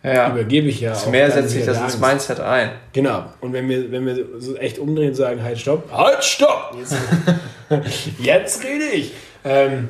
[0.03, 0.31] Ja.
[0.31, 1.99] übergebe ich ja Desto mehr sich wieder das ins.
[2.01, 2.71] Mindset ein.
[2.93, 3.25] Genau.
[3.41, 6.95] Und wenn wir, wenn wir so echt umdrehen und sagen, halt, stopp, halt, stopp, jetzt,
[8.19, 9.11] jetzt rede ich,
[9.43, 9.89] ähm,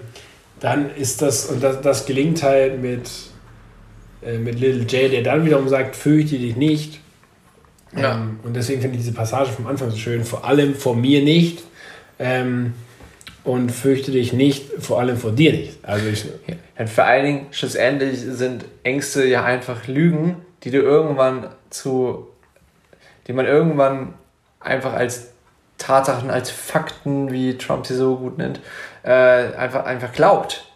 [0.59, 3.09] dann ist das, und das, das gelingt halt mit,
[4.25, 7.01] äh, mit Little J, der dann wiederum sagt, fürchte dich nicht.
[7.97, 8.15] Ja.
[8.15, 11.21] Ähm, und deswegen finde ich diese Passage vom Anfang so schön, vor allem vor mir
[11.21, 11.63] nicht.
[12.19, 12.73] Ähm,
[13.47, 15.79] und fürchte dich nicht, vor allem vor dir nicht.
[15.83, 16.25] Also ich,
[16.77, 22.27] Und vor allen Dingen, schlussendlich sind Ängste ja einfach Lügen, die du irgendwann zu,
[23.25, 24.15] die man irgendwann
[24.59, 25.29] einfach als
[25.77, 28.59] Tatsachen, als Fakten, wie Trump sie so gut nennt,
[29.03, 30.66] äh, einfach, einfach glaubt.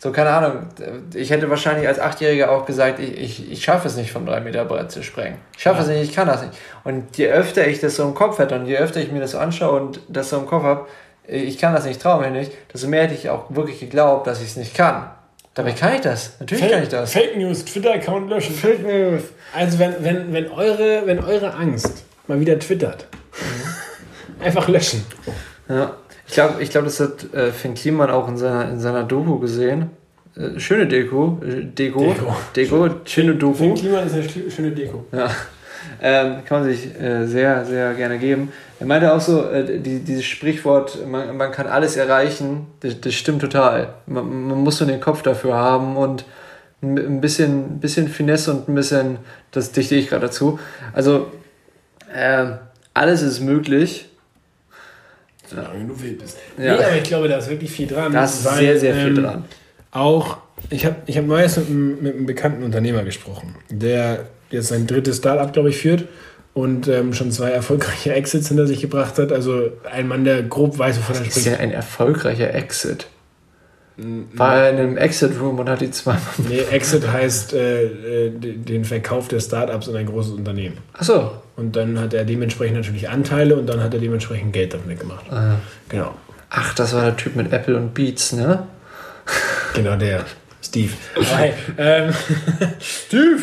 [0.00, 0.68] So, keine Ahnung,
[1.12, 4.38] ich hätte wahrscheinlich als Achtjähriger auch gesagt, ich, ich, ich schaffe es nicht, von drei
[4.38, 5.38] Meter Brett zu sprengen.
[5.56, 6.56] Ich schaffe es nicht, ich kann das nicht.
[6.84, 9.32] Und je öfter ich das so im Kopf hätte und je öfter ich mir das
[9.32, 10.86] so anschaue und das so im Kopf habe,
[11.26, 14.40] ich kann das nicht, traue mich nicht, desto mehr hätte ich auch wirklich geglaubt, dass
[14.40, 15.10] ich es nicht kann.
[15.54, 16.34] Dabei kann ich das.
[16.38, 17.12] Natürlich kann ich das.
[17.12, 18.54] Fake News, Twitter-Account löschen.
[18.54, 19.24] Fake News.
[19.52, 23.08] Also wenn, wenn, wenn, eure, wenn eure Angst mal wieder twittert,
[24.40, 25.04] einfach löschen.
[25.68, 25.96] Ja.
[26.28, 29.38] Ich glaube, ich glaub, das hat äh, Finn Kliman auch in seiner, in seiner Doku
[29.38, 29.90] gesehen.
[30.36, 31.40] Äh, schöne Deko.
[31.42, 32.00] Äh, Deko.
[32.14, 32.34] Deko.
[32.54, 32.88] Deko.
[33.04, 33.54] schöne Doku.
[33.54, 35.04] Fake Klima ist eine sch- schöne Deko.
[35.12, 35.30] Ja.
[36.02, 38.52] Ähm, kann man sich äh, sehr, sehr gerne geben.
[38.78, 43.14] Er meinte auch so, äh, die, dieses Sprichwort, man, man kann alles erreichen, das, das
[43.14, 43.94] stimmt total.
[44.06, 46.24] Man, man muss nur den Kopf dafür haben und
[46.82, 49.18] ein bisschen, bisschen Finesse und ein bisschen,
[49.50, 50.60] das dichte ich gerade dazu.
[50.92, 51.28] Also,
[52.14, 52.46] äh,
[52.94, 54.08] alles ist möglich.
[55.50, 56.36] Solange du wild bist.
[56.58, 56.76] Ja.
[56.76, 58.12] Nee, aber ich glaube, da ist wirklich viel dran.
[58.12, 59.44] Da ist weil, sehr, sehr viel ähm, dran.
[59.90, 60.38] Auch,
[60.70, 64.86] ich habe ich hab neues mit, einem- mit einem bekannten Unternehmer gesprochen, der jetzt sein
[64.86, 66.04] drittes Startup, glaube ich, führt
[66.54, 69.32] und ähm, schon zwei erfolgreiche Exits hinter sich gebracht hat.
[69.32, 71.46] Also ein Mann, der grob weiß, wovon er Das ist spricht.
[71.58, 73.06] ja ein erfolgreicher Exit.
[74.34, 76.16] War er in einem Exit Room und hat die zwei.
[76.48, 80.78] Nee, Exit heißt äh, äh, de- den Verkauf der Startups in ein großes Unternehmen.
[80.92, 81.32] Achso.
[81.58, 85.26] Und dann hat er dementsprechend natürlich Anteile und dann hat er dementsprechend Geld damit gemacht.
[85.88, 86.14] Genau.
[86.50, 88.68] Ach, das war der Typ mit Apple und Beats, ne?
[89.74, 90.24] Genau, der
[90.62, 90.92] Steve.
[91.16, 92.14] Hey, ähm,
[92.80, 93.40] Steve!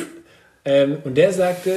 [0.63, 1.76] Ähm, und der sagte,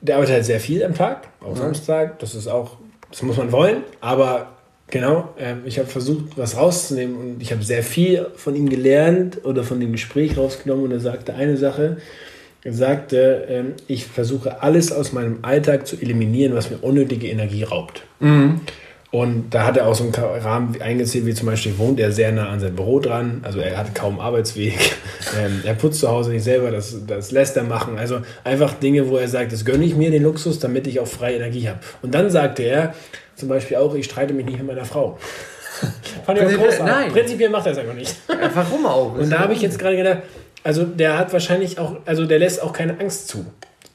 [0.00, 2.20] der arbeitet halt sehr viel am Tag, auch Samstag.
[2.20, 2.76] Das ist auch,
[3.10, 3.82] das muss man wollen.
[4.00, 4.52] Aber
[4.86, 9.44] genau, ähm, ich habe versucht, was rauszunehmen und ich habe sehr viel von ihm gelernt
[9.44, 10.84] oder von dem Gespräch rausgenommen.
[10.84, 11.96] Und er sagte eine Sache.
[12.62, 17.62] Er sagte, ähm, ich versuche alles aus meinem Alltag zu eliminieren, was mir unnötige Energie
[17.62, 18.02] raubt.
[19.12, 22.30] Und da hat er auch so einen Rahmen eingezählt, wie zum Beispiel wohnt er sehr
[22.30, 23.40] nah an sein Büro dran.
[23.42, 24.74] Also er hat kaum Arbeitsweg.
[25.40, 27.98] ähm, er putzt zu Hause nicht selber, das, das lässt er machen.
[27.98, 31.08] Also einfach Dinge, wo er sagt, das gönne ich mir den Luxus, damit ich auch
[31.08, 31.80] freie Energie habe.
[32.02, 32.94] Und dann sagte er
[33.34, 35.18] zum Beispiel auch, ich streite mich nicht mit meiner Frau.
[36.26, 36.84] Fand ich auch großartig.
[36.84, 37.10] nein.
[37.10, 38.14] Prinzipiell macht er es einfach nicht.
[38.28, 39.14] Äh, Warum auch?
[39.18, 40.18] Und da habe ich jetzt gerade gedacht,
[40.64, 43.44] also der hat wahrscheinlich auch, also der lässt auch keine Angst zu.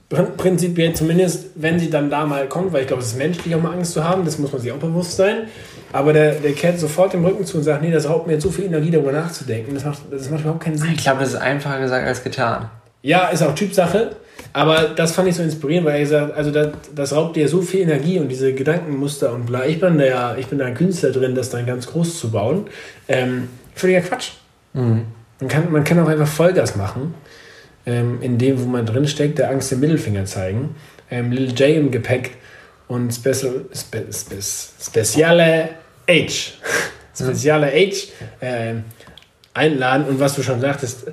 [0.09, 3.55] Prin- Prinzipiell zumindest, wenn sie dann da mal kommt, weil ich glaube, es ist menschlich,
[3.55, 5.47] auch mal Angst zu haben, das muss man sich auch bewusst sein.
[5.93, 8.43] Aber der, der kehrt sofort den Rücken zu und sagt, nee, das raubt mir jetzt
[8.43, 9.73] so viel Energie, darüber nachzudenken.
[9.73, 10.91] Das macht, das macht überhaupt keinen Sinn.
[10.93, 12.69] Ich glaube, das ist einfacher gesagt als getan.
[13.01, 14.15] Ja, ist auch Typsache.
[14.51, 17.61] Aber das fand ich so inspirierend, weil er gesagt also das, das raubt dir so
[17.61, 19.65] viel Energie und diese Gedankenmuster und bla.
[19.65, 22.31] Ich bin da ja, ich bin da ein Künstler drin, das dann ganz groß zu
[22.31, 22.67] bauen.
[23.07, 24.31] Ähm, völliger Quatsch.
[25.39, 27.13] Man, kann, man kann auch einfach Vollgas machen,
[27.85, 30.75] ähm, in dem, wo man drin steckt, der Angst den Mittelfinger zeigen.
[31.11, 32.31] Ähm, Lil J im Gepäck
[32.87, 35.69] und Special, Spe, Spe, Speziale
[36.09, 36.53] H.
[37.13, 38.07] Speziale H
[38.41, 38.83] ähm,
[39.53, 40.05] einladen.
[40.05, 41.11] Und was du schon sagtest,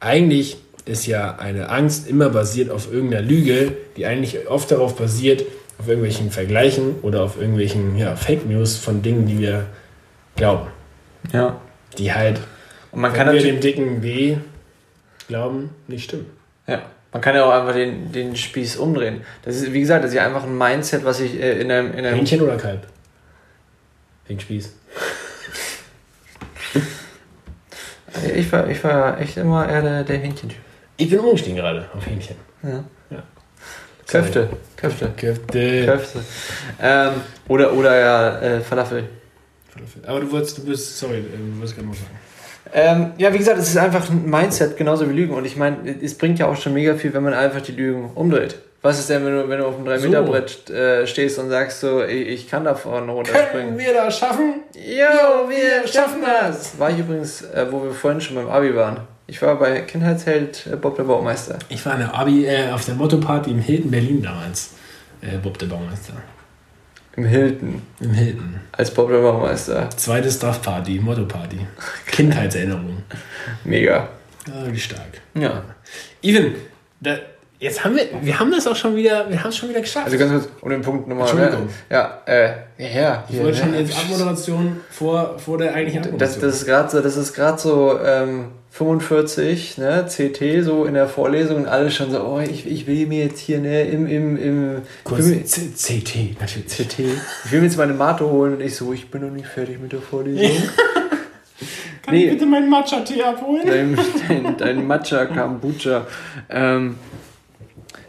[0.00, 5.44] eigentlich ist ja eine Angst immer basiert auf irgendeiner Lüge, die eigentlich oft darauf basiert,
[5.78, 9.66] auf irgendwelchen Vergleichen oder auf irgendwelchen ja, Fake News von Dingen, die wir
[10.36, 10.68] glauben.
[11.32, 11.60] Ja.
[11.98, 12.40] Die halt,
[12.92, 14.36] Und man wenn kann wir dem dicken W
[15.28, 16.26] glauben, nicht stimmen.
[16.66, 16.82] Ja.
[17.12, 19.22] Man kann ja auch einfach den, den Spieß umdrehen.
[19.42, 21.92] Das ist, wie gesagt, das ist ja einfach ein Mindset, was ich äh, in einem,
[21.92, 22.86] in einem Hähnchen oder Kalb?
[24.26, 24.74] Wegen Spieß.
[28.34, 30.58] Ich war, ich war echt immer eher der, der Hähnchentyp.
[30.96, 32.36] Ich bin umgestiegen gerade auf Hähnchen.
[32.62, 32.84] Ja.
[33.10, 33.22] Ja.
[34.06, 34.48] Köfte.
[34.76, 35.12] Köfte.
[35.16, 35.86] Köfte.
[35.86, 36.20] Köfte.
[36.80, 37.12] Ähm,
[37.46, 39.04] oder, oder ja, äh, Falafel.
[40.06, 42.18] Aber du wolltest, du bist, sorry, du wolltest gerade noch sagen.
[42.72, 45.34] Ähm, ja, wie gesagt, es ist einfach ein Mindset, genauso wie Lügen.
[45.34, 48.10] Und ich meine, es bringt ja auch schon mega viel, wenn man einfach die Lügen
[48.14, 48.56] umdreht.
[48.80, 52.04] Was ist denn, wenn du, wenn du auf dem 3-Meter-Brett äh, stehst und sagst so,
[52.04, 53.78] ich, ich kann da vorne Können runterspringen?
[53.78, 54.60] wir das schaffen?
[54.74, 56.78] Jo, wir schaffen das!
[56.78, 58.98] War ich übrigens, äh, wo wir vorhin schon beim Abi waren.
[59.26, 61.58] Ich war bei Kindheitsheld äh, Bob der Baumeister.
[61.68, 64.70] Ich war an der Abi, äh, auf der Motto-Party im Hilton Berlin damals.
[65.22, 66.12] Äh, Bob der Baumeister.
[67.18, 67.82] Im Hilton.
[67.98, 68.60] Im Hilton.
[68.70, 69.90] Als Bob der Baumeister.
[69.90, 71.58] Zweite Stuff-Party, Motto-Party.
[72.06, 73.02] Kindheitserinnerung.
[73.64, 74.08] Mega.
[74.46, 75.20] Ah, wie stark.
[75.34, 75.64] Ja.
[76.22, 76.54] Even,
[77.00, 77.16] da,
[77.58, 80.06] jetzt haben wir, wir haben das auch schon wieder, wir haben es schon wieder geschafft.
[80.06, 81.28] Also ganz kurz, um den Punkt nochmal.
[81.28, 81.68] Entschuldigung.
[81.90, 83.24] Ja, äh, ja.
[83.28, 86.40] ich wollte schon jetzt Abmoderation vor, vor der eigentlichen Das, Abmoderation.
[86.42, 91.08] das ist gerade so, das ist gerade so ähm, 45, ne, CT so in der
[91.08, 94.36] Vorlesung und alle schon so, oh, ich, ich will mir jetzt hier, ne, im, im,
[94.36, 96.66] im will mir- CT, natürlich.
[96.68, 96.98] CT,
[97.44, 99.80] ich will mir jetzt meine Mate holen und ich so, ich bin noch nicht fertig
[99.80, 100.44] mit der Vorlesung.
[102.02, 102.24] Kann Nee.
[102.26, 103.66] ich bitte meinen Matcha-Tee abholen?
[103.66, 103.98] dein,
[104.28, 106.06] dein, dein Matcha Kombucha.
[106.48, 106.96] Ähm,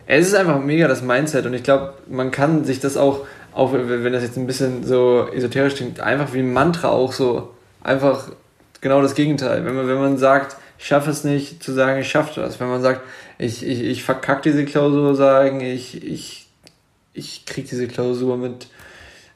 [0.07, 3.73] es ist einfach mega das Mindset und ich glaube, man kann sich das auch, auch
[3.73, 7.49] wenn das jetzt ein bisschen so esoterisch klingt, einfach wie ein Mantra auch so,
[7.83, 8.29] einfach
[8.81, 9.65] genau das Gegenteil.
[9.65, 12.59] Wenn man, wenn man sagt, ich schaffe es nicht, zu sagen, ich schaffe das.
[12.59, 13.01] Wenn man sagt,
[13.37, 16.47] ich, ich, ich verkacke diese Klausur, sagen, ich, ich,
[17.13, 18.67] ich kriege diese Klausur mit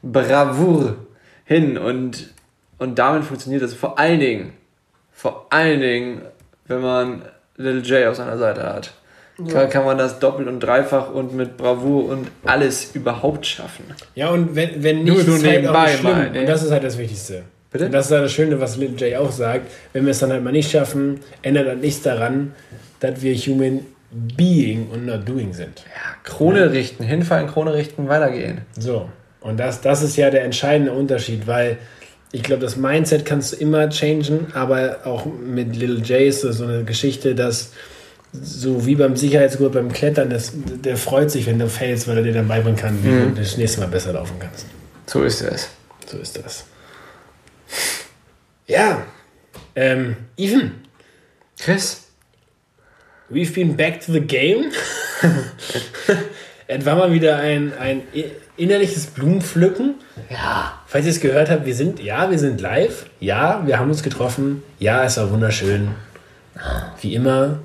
[0.02, 0.96] Bravour
[1.44, 2.30] hin und,
[2.78, 4.52] und damit funktioniert das vor allen Dingen,
[5.12, 6.22] vor allen Dingen,
[6.66, 7.22] wenn man
[7.56, 8.94] Little J auf seiner Seite hat.
[9.50, 13.84] Kann, kann man das doppelt und dreifach und mit Bravour und alles überhaupt schaffen.
[14.14, 16.12] Ja, und wenn, wenn Nur nicht, so ist halt auch nebenbei nicht schlimm.
[16.12, 16.40] mal, ne?
[16.40, 17.42] Und das ist halt das Wichtigste.
[17.74, 17.86] Bitte?
[17.86, 19.68] Und das ist halt das Schöne, was Lil J auch sagt.
[19.92, 22.54] Wenn wir es dann halt mal nicht schaffen, ändert das nichts daran,
[23.00, 23.80] dass wir human
[24.12, 25.80] being und not doing sind.
[25.80, 28.60] Ja, Krone richten, hinfallen, Krone richten, weitergehen.
[28.78, 29.08] So.
[29.40, 31.78] Und das, das ist ja der entscheidende Unterschied, weil
[32.30, 36.58] ich glaube, das Mindset kannst du immer changen, aber auch mit Little J ist das
[36.58, 37.72] so eine Geschichte, dass
[38.32, 42.22] so wie beim Sicherheitsgurt beim Klettern, das, der freut sich, wenn du fällst, weil er
[42.22, 44.66] dir dann beibringen kann, wie du das nächste Mal besser laufen kannst.
[45.06, 45.70] So ist es.
[46.06, 46.66] So ist das.
[48.66, 49.02] Ja.
[49.76, 50.72] Ähm, Ethan,
[51.58, 52.08] Chris,
[53.30, 54.70] we've been back to the game.
[56.66, 58.02] es war mal wieder ein, ein
[58.56, 59.96] innerliches Blumenpflücken.
[60.30, 63.06] ja, Falls ihr es gehört habt, wir sind, ja, wir sind live.
[63.20, 64.62] Ja, wir haben uns getroffen.
[64.78, 65.88] Ja, es war wunderschön.
[67.00, 67.58] Wie immer.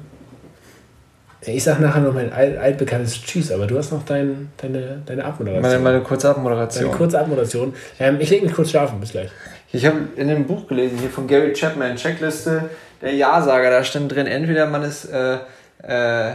[1.41, 5.23] Ich sag nachher noch mein alt, altbekanntes Tschüss, aber du hast noch dein, deine, deine
[5.23, 5.61] Abmoderation.
[5.61, 6.91] meine, meine kurze Abmoderation.
[6.91, 7.73] kurze Abmoderation.
[7.99, 8.99] Ähm, ich leg mich kurz schlafen.
[8.99, 9.29] Bis gleich.
[9.72, 12.70] Ich habe in dem Buch gelesen, hier von Gary Chapman, Checkliste
[13.01, 15.38] der Ja-Sager, da stand drin, entweder man ist äh,
[15.84, 16.34] äh,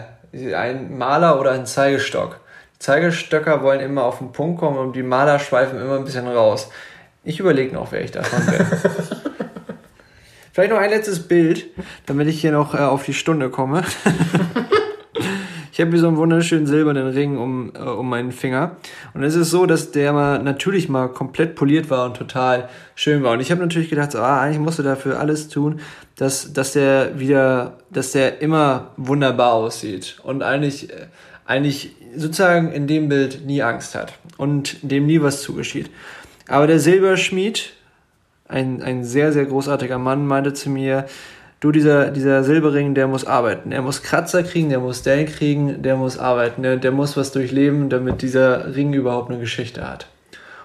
[0.54, 2.40] ein Maler oder ein Zeigestock.
[2.78, 6.70] Zeigestöcker wollen immer auf den Punkt kommen und die Maler schweifen immer ein bisschen raus.
[7.24, 8.66] Ich überlege noch, wer ich davon bin.
[10.52, 11.66] Vielleicht noch ein letztes Bild,
[12.06, 13.82] damit ich hier noch äh, auf die Stunde komme.
[15.74, 18.76] Ich habe hier so einen wunderschönen silbernen Ring um, äh, um meinen Finger.
[19.12, 23.24] Und es ist so, dass der mal natürlich mal komplett poliert war und total schön
[23.24, 23.32] war.
[23.32, 25.80] Und ich habe natürlich gedacht, so, ah, eigentlich musst du dafür alles tun,
[26.14, 30.20] dass, dass der wieder, dass der immer wunderbar aussieht.
[30.22, 31.06] Und eigentlich, äh,
[31.44, 34.12] eigentlich sozusagen in dem Bild nie Angst hat.
[34.36, 35.90] Und dem nie was zugeschieht.
[36.46, 37.72] Aber der Silberschmied,
[38.46, 41.06] ein, ein sehr, sehr großartiger Mann, meinte zu mir,
[41.64, 43.72] du, dieser, dieser Silberring, der muss arbeiten.
[43.72, 46.62] Er muss Kratzer kriegen, der muss Dell kriegen, der muss arbeiten.
[46.62, 50.06] Der, der muss was durchleben, damit dieser Ring überhaupt eine Geschichte hat.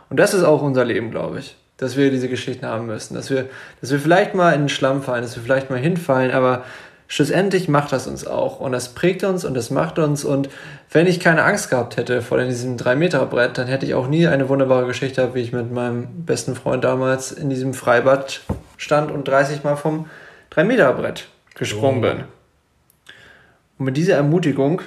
[0.09, 1.55] Und das ist auch unser Leben, glaube ich.
[1.77, 3.13] Dass wir diese Geschichten haben müssen.
[3.13, 3.45] Dass wir,
[3.79, 6.65] dass wir vielleicht mal in den Schlamm fallen, dass wir vielleicht mal hinfallen, aber
[7.07, 10.47] schlussendlich macht das uns auch und das prägt uns und das macht uns und
[10.91, 14.47] wenn ich keine Angst gehabt hätte vor diesem 3-Meter-Brett, dann hätte ich auch nie eine
[14.47, 18.41] wunderbare Geschichte wie ich mit meinem besten Freund damals in diesem Freibad
[18.77, 20.05] stand und 30 Mal vom
[20.51, 22.01] 3-Meter-Brett gesprungen oh.
[22.01, 22.23] bin.
[23.77, 24.81] Und mit dieser Ermutigung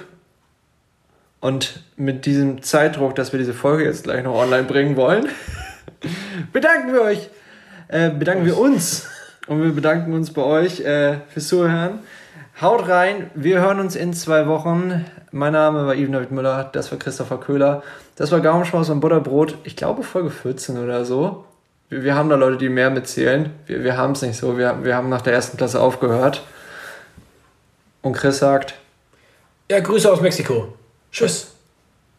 [1.39, 5.27] und mit diesem Zeitdruck, dass wir diese Folge jetzt gleich noch online bringen wollen,
[6.53, 7.29] bedanken wir euch,
[7.87, 9.07] äh, bedanken wir uns
[9.47, 11.99] und wir bedanken uns bei euch äh, fürs Zuhören.
[12.61, 15.05] Haut rein, wir hören uns in zwei Wochen.
[15.31, 17.81] Mein Name war Ivan David Müller, das war Christopher Köhler,
[18.15, 21.45] das war Gaumenschmaus und Butterbrot, ich glaube Folge 14 oder so.
[21.93, 23.51] Wir, wir haben da Leute, die mehr mitzählen.
[23.67, 26.43] Wir, wir haben es nicht so, wir, wir haben nach der ersten Klasse aufgehört.
[28.01, 28.75] Und Chris sagt:
[29.69, 30.73] Ja, Grüße aus Mexiko.
[31.11, 31.53] Tschüss.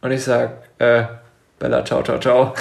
[0.01, 1.05] Und ich sag: äh,
[1.59, 2.55] Bella, ciao, ciao, ciao.